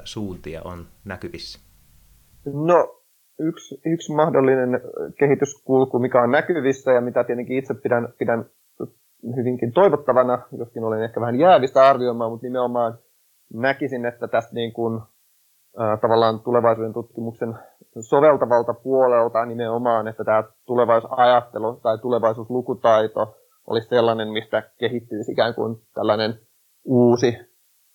[0.05, 1.59] suuntia on näkyvissä?
[2.45, 3.02] No,
[3.49, 4.81] yksi, yksi mahdollinen
[5.19, 8.45] kehityskulku, mikä on näkyvissä ja mitä tietenkin itse pidän, pidän
[9.37, 12.99] hyvinkin toivottavana, joskin olen ehkä vähän jäävistä arvioimaan, mutta nimenomaan
[13.55, 15.01] näkisin, että tästä niin kuin,
[15.81, 17.55] äh, tavallaan tulevaisuuden tutkimuksen
[18.01, 26.35] soveltavalta puolelta nimenomaan, että tämä tulevaisuusajattelu tai tulevaisuuslukutaito olisi sellainen, mistä kehittyisi ikään kuin tällainen
[26.85, 27.39] uusi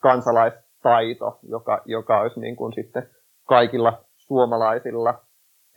[0.02, 3.10] kansalaistaito, joka, joka olisi niin kuin sitten
[3.48, 5.27] kaikilla suomalaisilla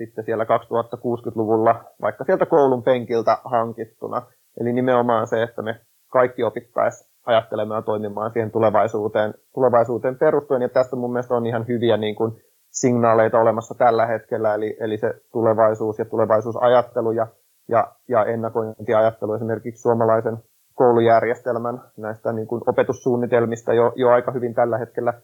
[0.05, 4.23] sitten siellä 2060-luvulla, vaikka sieltä koulun penkiltä hankittuna.
[4.61, 5.81] Eli nimenomaan se, että me
[6.13, 10.63] kaikki opittaisiin ajattelemaan ja toimimaan siihen tulevaisuuteen, tulevaisuuteen perustuen.
[10.63, 12.33] Ja tästä mun mielestä on ihan hyviä niin kuin
[12.71, 17.27] signaaleita olemassa tällä hetkellä, eli, eli se tulevaisuus ja tulevaisuusajattelu ja
[17.71, 20.39] ja, ja ennakointiajattelu esimerkiksi suomalaisen
[20.75, 25.15] koulujärjestelmän näistä niin kuin opetussuunnitelmista jo, jo aika hyvin tällä hetkellä,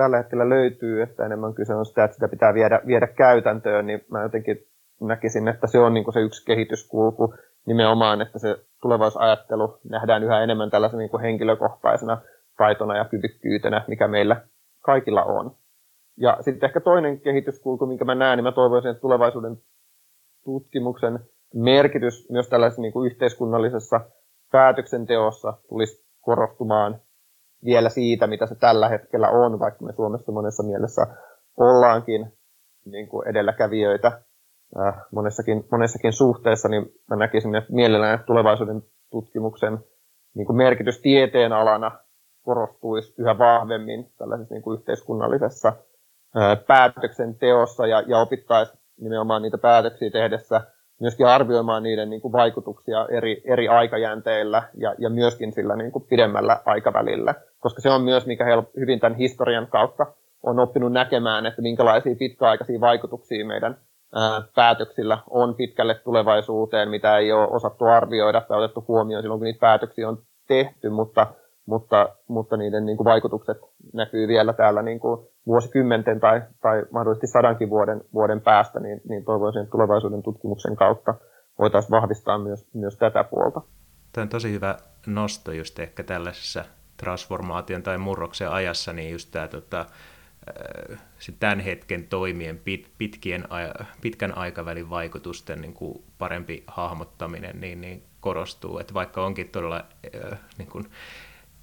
[0.00, 4.04] tällä hetkellä löytyy, että enemmän kyse on sitä, että sitä pitää viedä, viedä käytäntöön, niin
[4.10, 4.56] mä jotenkin
[5.00, 7.34] näkisin, että se on niin se yksi kehityskulku
[7.66, 12.18] nimenomaan, että se tulevaisuusajattelu nähdään yhä enemmän tällaisena niin henkilökohtaisena
[12.56, 14.36] taitona ja kyvykkyytenä, mikä meillä
[14.80, 15.56] kaikilla on.
[16.16, 19.56] Ja sitten ehkä toinen kehityskulku, minkä mä näen, niin mä toivoisin, että tulevaisuuden
[20.44, 21.18] tutkimuksen
[21.54, 24.00] merkitys myös tällaisessa niin kuin yhteiskunnallisessa
[24.52, 27.00] päätöksenteossa tulisi korostumaan
[27.64, 31.06] vielä siitä, mitä se tällä hetkellä on, vaikka me Suomessa monessa mielessä
[31.56, 32.32] ollaankin
[32.84, 34.22] niin kuin edelläkävijöitä
[34.78, 39.78] äh, monessakin, monessakin suhteessa, niin mä näkisin että mielellään, että tulevaisuuden tutkimuksen
[40.34, 41.98] niin kuin merkitys tieteen alana
[42.42, 45.68] korostuisi yhä vahvemmin tällaisessa niin kuin yhteiskunnallisessa
[46.36, 50.60] äh, päätöksenteossa ja, ja opittaisi nimenomaan niitä päätöksiä tehdessä
[51.00, 56.04] myöskin arvioimaan niiden niin kuin vaikutuksia eri, eri aikajänteillä ja, ja myöskin sillä niin kuin
[56.04, 57.34] pidemmällä aikavälillä.
[57.60, 58.44] Koska se on myös, mikä
[58.80, 60.06] hyvin tämän historian kautta
[60.42, 63.76] on oppinut näkemään, että minkälaisia pitkäaikaisia vaikutuksia meidän
[64.14, 69.44] ää, päätöksillä on pitkälle tulevaisuuteen, mitä ei ole osattu arvioida tai otettu huomioon silloin, kun
[69.44, 71.26] niitä päätöksiä on tehty, mutta
[71.70, 73.56] mutta, mutta niiden niin kuin vaikutukset
[73.92, 79.24] näkyy vielä täällä niin kuin vuosikymmenten tai, tai mahdollisesti sadankin vuoden, vuoden päästä, niin, niin
[79.24, 81.14] toivoisin, että tulevaisuuden tutkimuksen kautta
[81.58, 83.60] voitaisiin vahvistaa myös, myös tätä puolta.
[84.12, 86.64] Tämä on tosi hyvä nosto just ehkä tällaisessa
[87.00, 90.98] transformaation tai murroksen ajassa, niin just tämä tota, äh,
[91.40, 93.44] tämän hetken toimien pit, pitkien,
[94.00, 99.84] pitkän aikavälin vaikutusten niin kuin parempi hahmottaminen niin, niin korostuu, että vaikka onkin todella
[100.14, 100.86] äh, niin kuin,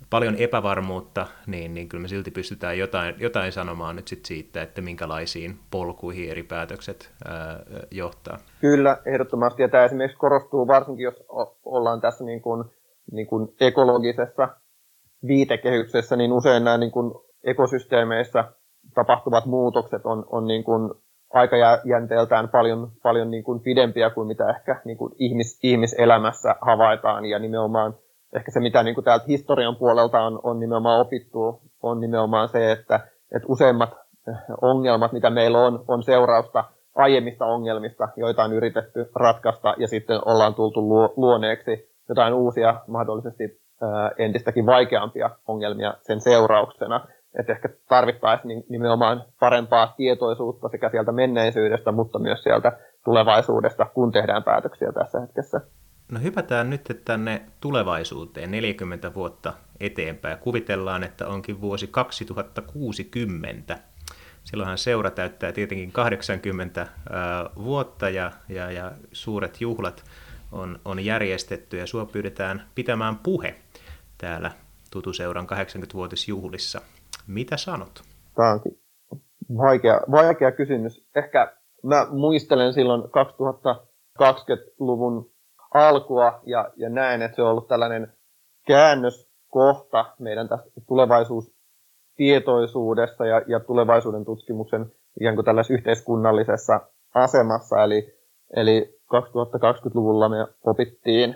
[0.09, 4.81] paljon epävarmuutta, niin, niin kyllä me silti pystytään jotain, jotain sanomaan nyt sit siitä, että
[4.81, 7.59] minkälaisiin polkuihin eri päätökset ää,
[7.91, 8.37] johtaa.
[8.61, 9.61] Kyllä, ehdottomasti.
[9.61, 11.23] Ja tämä esimerkiksi korostuu varsinkin, jos
[11.65, 12.63] ollaan tässä niin kuin,
[13.11, 14.47] niin kuin ekologisessa
[15.27, 18.43] viitekehyksessä, niin usein nämä niin kuin ekosysteemeissä
[18.93, 20.93] tapahtuvat muutokset on, on niin kuin
[21.33, 27.25] aikajänteeltään paljon, paljon niin kuin pidempiä kuin mitä ehkä niin kuin ihmis, ihmiselämässä havaitaan.
[27.25, 27.95] Ja nimenomaan
[28.35, 32.71] ehkä se, mitä niin kuin täältä historian puolelta on, on nimenomaan opittu, on nimenomaan se,
[32.71, 32.95] että,
[33.35, 33.89] että useimmat
[34.27, 36.63] eh, ongelmat, mitä meillä on, on seurausta
[36.95, 43.61] aiemmista ongelmista, joita on yritetty ratkaista, ja sitten ollaan tultu luoneeksi jotain uusia, mahdollisesti
[44.17, 47.07] entistäkin vaikeampia ongelmia sen seurauksena.
[47.39, 54.43] Että ehkä tarvittaisiin nimenomaan parempaa tietoisuutta sekä sieltä menneisyydestä, mutta myös sieltä tulevaisuudesta, kun tehdään
[54.43, 55.61] päätöksiä tässä hetkessä.
[56.11, 60.37] No hypätään nyt tänne tulevaisuuteen 40 vuotta eteenpäin.
[60.37, 63.77] Kuvitellaan, että onkin vuosi 2060.
[64.43, 66.87] Silloinhan seura täyttää tietenkin 80
[67.63, 70.03] vuotta ja, ja, ja suuret juhlat
[70.51, 73.55] on, on järjestetty ja sua pyydetään pitämään puhe
[74.17, 74.51] täällä
[74.91, 76.81] Tutuseuran 80-vuotisjuhlissa.
[77.27, 78.01] Mitä sanot?
[78.35, 78.79] Tämä onkin
[79.57, 81.07] vaikea, vaikea kysymys.
[81.15, 81.53] Ehkä
[81.83, 85.31] mä muistelen silloin 2020-luvun
[85.73, 88.13] alkua ja, ja näen, että se on ollut tällainen
[88.67, 96.79] käännöskohta meidän tässä tulevaisuustietoisuudessa ja, ja tulevaisuuden tutkimuksen ikään kuin tällaisessa yhteiskunnallisessa
[97.15, 97.83] asemassa.
[97.83, 98.17] Eli,
[98.55, 101.35] eli 2020-luvulla me opittiin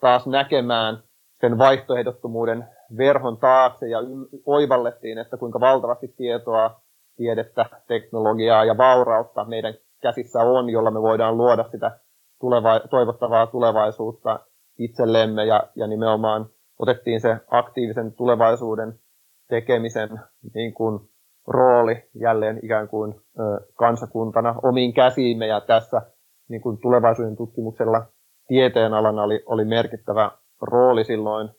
[0.00, 1.02] taas näkemään
[1.42, 2.64] sen vaihtoehdottomuuden
[2.96, 3.98] verhon taakse ja
[4.46, 6.80] oivallettiin, että kuinka valtavasti tietoa,
[7.16, 11.98] tiedettä, teknologiaa ja vaurautta meidän käsissä on, jolla me voidaan luoda sitä
[12.40, 14.40] tuleva, toivottavaa tulevaisuutta
[14.78, 15.44] itsellemme.
[15.44, 16.46] Ja, ja nimenomaan
[16.78, 18.98] otettiin se aktiivisen tulevaisuuden
[19.48, 20.20] tekemisen
[20.54, 21.00] niin kuin,
[21.46, 23.42] rooli jälleen ikään kuin ö,
[23.74, 25.46] kansakuntana omiin käsiimme.
[25.46, 26.02] Ja tässä
[26.48, 28.06] niin kuin tulevaisuuden tutkimuksella
[28.48, 30.30] tieteen alana oli, oli merkittävä
[30.62, 31.50] rooli silloin,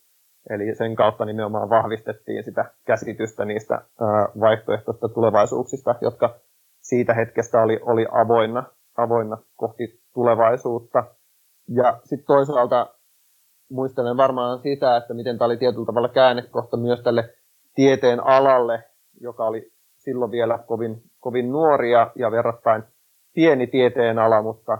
[0.50, 3.82] eli sen kautta nimenomaan vahvistettiin sitä käsitystä niistä
[4.40, 6.36] vaihtoehtoista tulevaisuuksista, jotka
[6.82, 8.64] siitä hetkestä oli, oli avoinna,
[8.98, 11.04] avoinna kohti tulevaisuutta.
[11.70, 12.94] Ja sitten toisaalta
[13.70, 17.30] muistelen varmaan sitä, että miten tämä oli tietyllä tavalla käännekohta myös tälle
[17.76, 18.84] tieteen alalle,
[19.22, 22.84] joka oli silloin vielä kovin, kovin nuoria ja verrattain
[23.34, 24.78] pieni tieteen ala, mutta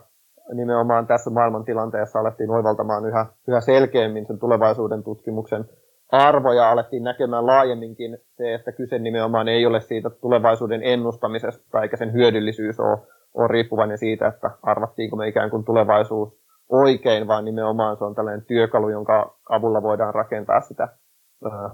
[0.54, 5.66] nimenomaan tässä maailmantilanteessa alettiin oivaltamaan yhä, yhä selkeämmin sen tulevaisuuden tutkimuksen
[6.12, 12.14] arvoja, alettiin näkemään laajemminkin se, että kyse nimenomaan ei ole siitä tulevaisuuden ennustamisesta, eikä sen
[12.14, 12.98] hyödyllisyys ole
[13.34, 16.34] on riippuvainen siitä, että arvattiinko me ikään kuin tulevaisuus
[16.70, 20.88] oikein, vaan nimenomaan se on tällainen työkalu, jonka avulla voidaan rakentaa sitä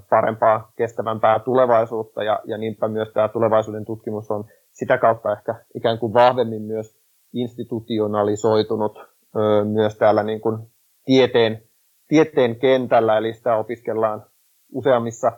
[0.10, 6.00] parempaa, kestävämpää tulevaisuutta, ja, ja niinpä myös tämä tulevaisuuden tutkimus on sitä kautta ehkä ikään
[6.00, 6.99] kuin vahvemmin myös
[7.34, 9.00] institutionalisoitunut
[9.66, 10.58] myös täällä niin kuin
[11.06, 11.70] tieteen
[12.10, 14.26] tieteen kentällä, eli sitä opiskellaan
[14.74, 15.32] useammissa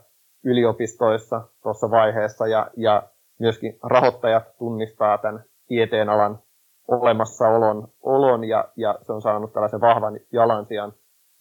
[0.45, 3.04] yliopistoissa tuossa vaiheessa, ja, ja
[3.39, 6.39] myöskin rahoittajat tunnistaa tämän tieteen alan
[6.88, 10.93] olemassaolon olon, ja, ja se on saanut tällaisen vahvan jalansijan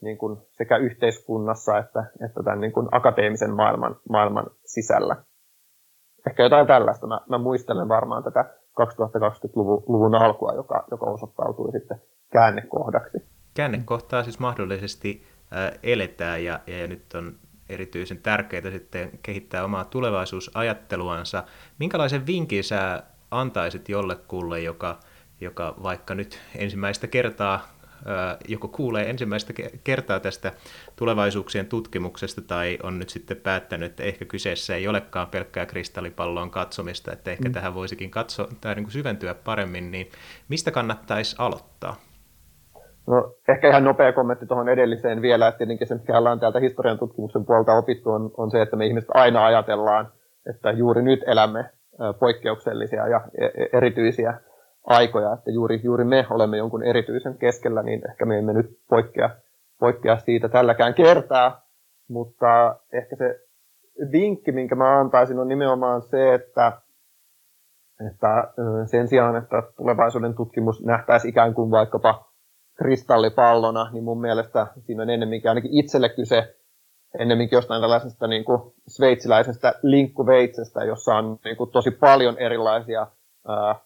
[0.02, 5.16] niin kuin sekä yhteiskunnassa että, että tämän niin kuin akateemisen maailman, maailman sisällä.
[6.26, 7.06] Ehkä jotain tällaista.
[7.06, 8.44] Mä, mä muistelen varmaan tätä
[8.80, 12.02] 2020-luvun alkua, joka, joka osoittautui sitten
[12.32, 13.18] käännekohdaksi.
[13.54, 17.34] Käännekohtaa siis mahdollisesti äh, eletään ja, ja nyt on
[17.68, 21.44] erityisen tärkeää sitten kehittää omaa tulevaisuusajatteluansa.
[21.78, 25.00] Minkälaisen vinkin sä antaisit jollekulle, joka,
[25.40, 27.79] joka vaikka nyt ensimmäistä kertaa
[28.48, 29.52] joko kuulee ensimmäistä
[29.84, 30.52] kertaa tästä
[30.96, 37.12] tulevaisuuksien tutkimuksesta tai on nyt sitten päättänyt, että ehkä kyseessä ei olekaan pelkkää kristallipalloon katsomista,
[37.12, 37.52] että ehkä mm.
[37.52, 40.10] tähän voisikin katsoa tai niin kuin syventyä paremmin, niin
[40.48, 41.96] mistä kannattaisi aloittaa?
[43.06, 46.98] No, ehkä ihan nopea kommentti tuohon edelliseen vielä, että tietenkin se, mikä ollaan täältä historian
[46.98, 50.08] tutkimuksen puolta opittu, on, on se, että me ihmiset aina ajatellaan,
[50.50, 51.64] että juuri nyt elämme
[52.20, 54.40] poikkeuksellisia ja e, e, erityisiä
[54.86, 59.30] aikoja, että juuri, juuri me olemme jonkun erityisen keskellä, niin ehkä me emme nyt poikkea,
[59.78, 61.66] poikkea siitä tälläkään kertaa,
[62.08, 63.40] mutta ehkä se
[64.12, 66.72] vinkki, minkä mä antaisin, on nimenomaan se, että,
[68.10, 68.52] että
[68.86, 72.30] sen sijaan, että tulevaisuuden tutkimus nähtäisi ikään kuin vaikkapa
[72.78, 76.56] kristallipallona, niin mun mielestä siinä on ennemminkin ainakin itselle kyse
[77.18, 83.06] ennemminkin jostain tällaisesta niin kuin sveitsiläisestä linkkuveitsestä, jossa on niin kuin tosi paljon erilaisia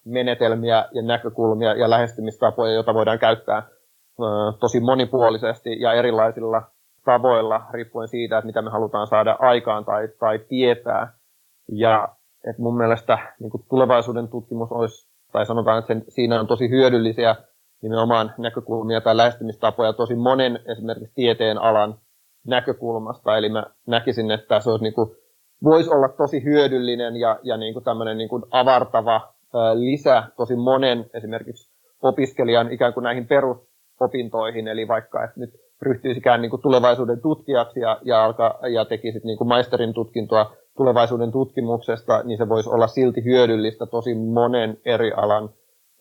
[0.05, 3.63] menetelmiä ja näkökulmia ja lähestymistapoja, joita voidaan käyttää
[4.61, 6.63] tosi monipuolisesti ja erilaisilla
[7.05, 11.13] tavoilla, riippuen siitä, että mitä me halutaan saada aikaan tai, tai tietää.
[11.73, 12.09] Ja
[12.51, 16.71] että mun mielestä niin kuin tulevaisuuden tutkimus olisi, tai sanotaan, että sen, siinä on tosi
[16.71, 17.37] hyödyllisiä
[17.83, 21.99] nimenomaan näkökulmia tai lähestymistapoja tosi monen esimerkiksi tieteen alan
[22.47, 23.37] näkökulmasta.
[23.37, 25.11] Eli mä näkisin, että se olisi niin kuin,
[25.65, 29.34] voisi olla tosi hyödyllinen ja, ja niin kuin tämmöinen niin kuin avartava
[29.75, 35.51] lisä tosi monen esimerkiksi opiskelijan ikään kuin näihin perusopintoihin, eli vaikka että nyt
[35.83, 41.33] ryhtyisikään niin kuin tulevaisuuden tutkijaksi ja, ja, alka, ja tekisit niin kuin maisterin tutkintoa tulevaisuuden
[41.33, 45.51] tutkimuksesta, niin se voisi olla silti hyödyllistä tosi monen eri alan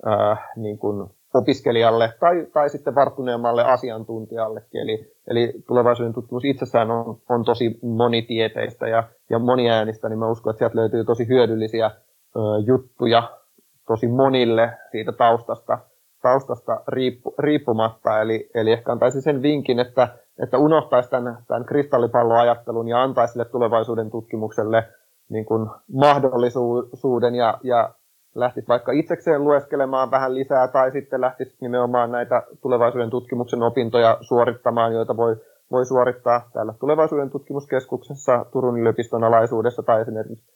[0.07, 4.81] äh, niin kuin opiskelijalle tai, tai sitten varttuneemmalle asiantuntijallekin.
[4.81, 10.51] Eli, eli tulevaisuuden tutkimus itsessään on, on tosi monitieteistä ja, ja moniäänistä, niin mä uskon,
[10.51, 13.42] että sieltä löytyy tosi hyödyllisiä ö, juttuja
[13.87, 15.79] tosi monille siitä taustasta,
[16.21, 18.21] taustasta riippu, riippumatta.
[18.21, 20.07] Eli, eli ehkä antaisin sen vinkin, että,
[20.43, 24.87] että unohtaisi tämän, tämän kristallipalloajattelun ja antaisi sille tulevaisuuden tutkimukselle
[25.29, 27.93] niin kuin mahdollisuuden ja, ja
[28.35, 34.93] lähtisi vaikka itsekseen lueskelemaan vähän lisää tai sitten lähtisi nimenomaan näitä tulevaisuuden tutkimuksen opintoja suorittamaan,
[34.93, 35.35] joita voi,
[35.71, 40.53] voi suorittaa täällä tulevaisuuden tutkimuskeskuksessa Turun yliopiston alaisuudessa tai esimerkiksi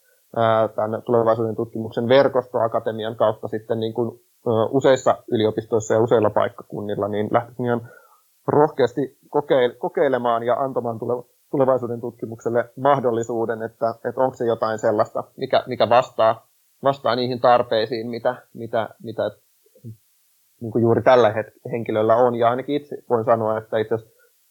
[0.75, 4.19] tämän tulevaisuuden tutkimuksen verkostoakatemian kautta sitten niin kuin,
[4.69, 7.89] useissa yliopistoissa ja useilla paikkakunnilla, niin lähtisin ihan
[8.47, 9.17] rohkeasti
[9.77, 10.99] kokeilemaan ja antamaan
[11.51, 16.47] tulevaisuuden tutkimukselle mahdollisuuden, että, että onko se jotain sellaista, mikä, mikä vastaa,
[16.83, 19.31] vastaa niihin tarpeisiin, mitä, mitä, mitä
[20.61, 21.33] niin kuin juuri tällä
[21.71, 22.35] henkilöllä on.
[22.35, 23.95] Ja ainakin itse voin sanoa, että itse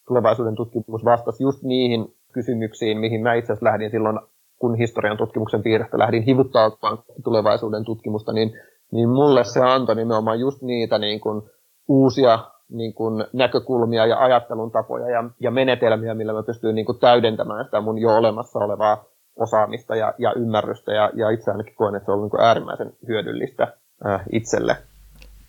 [0.07, 4.19] tulevaisuuden tutkimus vastasi just niihin kysymyksiin, mihin mä itse asiassa lähdin silloin
[4.59, 8.53] kun historian tutkimuksen piirrestä lähdin hivuttautumaan tulevaisuuden tutkimusta, niin,
[8.91, 11.41] niin mulle se antoi nimenomaan just niitä niin kuin
[11.87, 12.39] uusia
[12.69, 17.65] niin kuin näkökulmia ja ajattelun tapoja ja, ja menetelmiä, millä mä pystyin niin kuin täydentämään
[17.65, 19.03] sitä mun jo olemassa olevaa
[19.35, 22.93] osaamista ja, ja ymmärrystä, ja, ja itse ainakin koen, että se on niin kuin äärimmäisen
[23.07, 23.67] hyödyllistä
[24.05, 24.77] äh, itselle.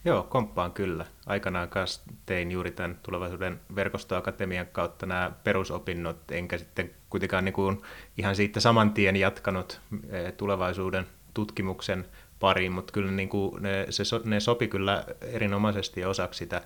[0.08, 1.06] Joo, komppaan kyllä.
[1.26, 7.82] Aikanaan kanssa tein juuri tämän tulevaisuuden verkostoakatemian kautta nämä perusopinnot, enkä sitten kuitenkaan niin kuin
[8.18, 12.04] ihan siitä saman tien jatkanut eh, tulevaisuuden tutkimuksen
[12.40, 16.62] pariin, mutta kyllä niin kuin ne, se, ne sopi kyllä erinomaisesti osaksi sitä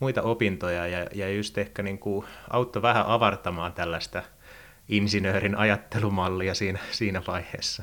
[0.00, 4.22] muita opintoja ja, ja just ehkä niin kuin auttoi vähän avartamaan tällaista
[4.88, 7.82] insinöörin ajattelumallia siinä, siinä vaiheessa.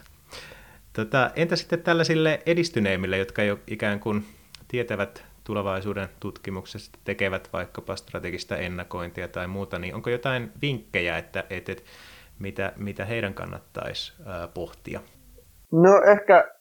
[0.94, 4.26] Tota, entä sitten tällaisille edistyneimmille, jotka jo ikään kuin
[4.74, 11.72] tietävät tulevaisuuden tutkimuksesta, tekevät vaikkapa strategista ennakointia tai muuta, niin onko jotain vinkkejä, että, että,
[11.72, 11.84] että
[12.40, 15.00] mitä, mitä heidän kannattaisi ää, pohtia?
[15.72, 16.52] No ehkä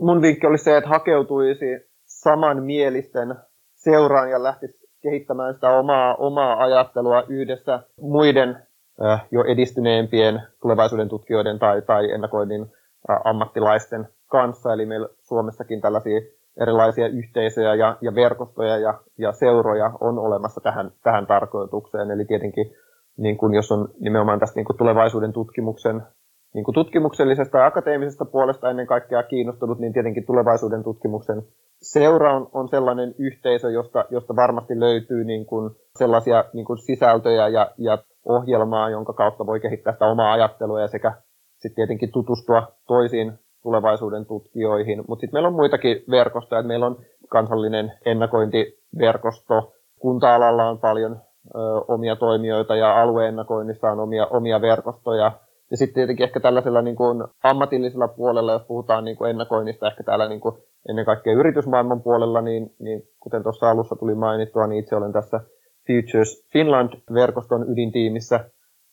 [0.00, 1.66] mun vinkki olisi se, että hakeutuisi
[2.04, 3.34] samanmielisten
[3.74, 8.56] seuraan ja lähtisi kehittämään sitä omaa, omaa ajattelua yhdessä muiden
[9.30, 12.72] jo edistyneempien tulevaisuuden tutkijoiden tai, tai ennakoinnin
[13.24, 14.72] ammattilaisten kanssa.
[14.72, 16.20] Eli meillä Suomessakin tällaisia
[16.60, 22.10] erilaisia yhteisöjä ja, ja verkostoja ja, ja seuroja on olemassa tähän, tähän tarkoitukseen.
[22.10, 22.74] Eli tietenkin,
[23.16, 26.02] niin kun jos on nimenomaan tästä niin tulevaisuuden tutkimuksen
[26.54, 31.42] niin kuin tutkimuksellisesta ja akateemisesta puolesta ennen kaikkea kiinnostunut, niin tietenkin tulevaisuuden tutkimuksen
[31.82, 37.48] seura on, on sellainen yhteisö, josta, josta varmasti löytyy niin kuin sellaisia niin kuin sisältöjä
[37.48, 41.12] ja, ja ohjelmaa, jonka kautta voi kehittää sitä omaa ajattelua ja sekä
[41.56, 43.32] sitten tietenkin tutustua toisiin
[43.62, 45.04] tulevaisuuden tutkijoihin.
[45.08, 46.62] Mutta sitten meillä on muitakin verkostoja.
[46.62, 46.96] Meillä on
[47.28, 49.72] kansallinen ennakointiverkosto.
[50.00, 51.20] Kunta-alalla on paljon
[51.54, 51.58] ö,
[51.88, 55.32] omia toimijoita ja alueennakoinnissa on omia, omia verkostoja.
[55.70, 60.02] Ja sitten tietenkin ehkä tällaisella niin kuin ammatillisella puolella, jos puhutaan niin kuin ennakoinnista, ehkä
[60.02, 60.54] täällä niin kuin
[60.88, 65.40] ennen kaikkea yritysmaailman puolella, niin, niin kuten tuossa alussa tuli mainittua, niin itse olen tässä
[65.86, 68.50] Futures Finland-verkoston ydintiimissä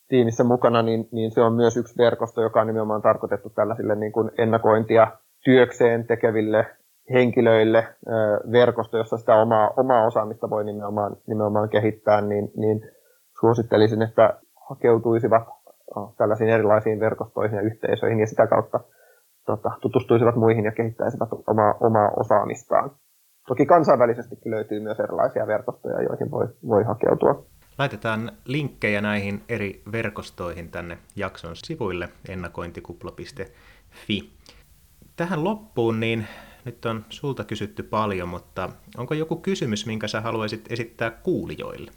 [0.10, 4.12] tiimissä mukana, niin, niin se on myös yksi verkosto, joka on nimenomaan tarkoitettu tällaisille niin
[4.12, 5.08] kuin ennakointia
[5.44, 6.66] työkseen tekeville
[7.14, 7.88] henkilöille,
[8.52, 12.82] verkosto, jossa sitä omaa, omaa osaamista voi nimenomaan, nimenomaan kehittää, niin, niin
[13.40, 14.40] suosittelisin, että
[14.70, 15.44] hakeutuisivat
[16.18, 18.80] tällaisiin erilaisiin verkostoihin ja yhteisöihin ja sitä kautta
[19.46, 22.92] tota, tutustuisivat muihin ja kehittäisivät omaa, omaa osaamistaan.
[23.48, 27.46] Toki kansainvälisestikin löytyy myös erilaisia verkostoja, joihin voi, voi hakeutua.
[27.80, 34.30] Laitetaan linkkejä näihin eri verkostoihin tänne jakson sivuille ennakointikupla.fi.
[35.16, 36.28] Tähän loppuun niin
[36.66, 41.92] nyt on sulta kysytty paljon, mutta onko joku kysymys, minkä sä haluaisit esittää kuulijoille?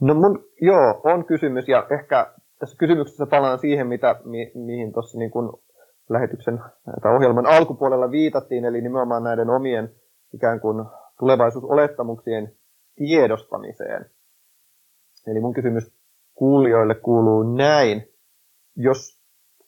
[0.00, 5.18] No mun, joo, on kysymys ja ehkä tässä kysymyksessä palaan siihen, mitä, mi, mihin tuossa
[5.18, 5.62] niin kun
[6.10, 6.60] lähetyksen
[7.02, 9.94] tai ohjelman alkupuolella viitattiin, eli nimenomaan näiden omien
[10.34, 10.84] ikään kuin
[11.18, 12.52] tulevaisuusolettamuksien
[12.96, 14.15] tiedostamiseen.
[15.26, 15.92] Eli mun kysymys
[16.34, 18.08] kuulijoille kuuluu näin.
[18.76, 19.20] Jos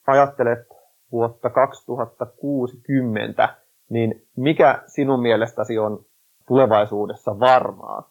[0.07, 0.69] ajattelet
[1.13, 3.57] vuotta 2060,
[3.91, 6.05] niin mikä sinun mielestäsi on
[6.49, 8.11] tulevaisuudessa varmaa?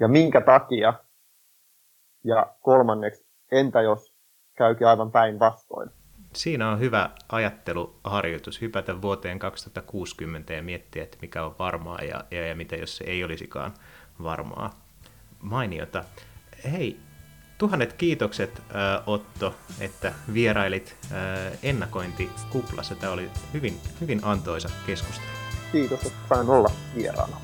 [0.00, 0.94] Ja minkä takia?
[2.24, 4.14] Ja kolmanneksi, entä jos
[4.56, 5.90] käykin aivan päinvastoin?
[6.32, 12.46] Siinä on hyvä ajatteluharjoitus, hypätä vuoteen 2060 ja miettiä, että mikä on varmaa ja, ja,
[12.46, 13.72] ja mitä jos se ei olisikaan
[14.22, 14.70] varmaa.
[15.42, 16.04] Mainiota.
[16.70, 17.00] Hei,
[17.58, 18.62] tuhannet kiitokset
[19.06, 20.96] Otto, että vierailit
[21.62, 22.94] ennakointikuplassa.
[22.94, 25.26] Tämä oli hyvin, hyvin antoisa keskustelu.
[25.72, 27.36] Kiitos, että sain olla vieraana.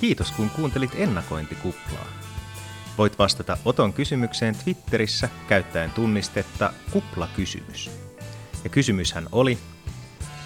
[0.00, 2.06] Kiitos kun kuuntelit ennakointikuplaa.
[2.98, 7.90] Voit vastata Oton kysymykseen Twitterissä käyttäen tunnistetta kuplakysymys.
[8.64, 9.58] Ja kysymyshän oli,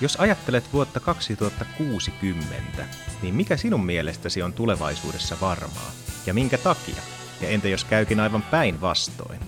[0.01, 2.87] jos ajattelet vuotta 2060,
[3.23, 5.91] niin mikä sinun mielestäsi on tulevaisuudessa varmaa?
[6.27, 7.03] Ja minkä takia?
[7.41, 9.41] Ja entä jos käykin aivan päinvastoin?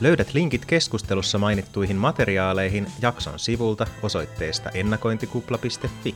[0.00, 6.14] Löydät linkit keskustelussa mainittuihin materiaaleihin jakson sivulta osoitteesta ennakointikupla.fi.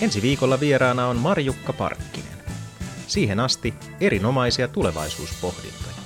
[0.00, 2.23] Ensi viikolla vieraana on Marjukka Parkkinen.
[3.14, 6.03] Siihen asti erinomaisia tulevaisuuspohdintoja.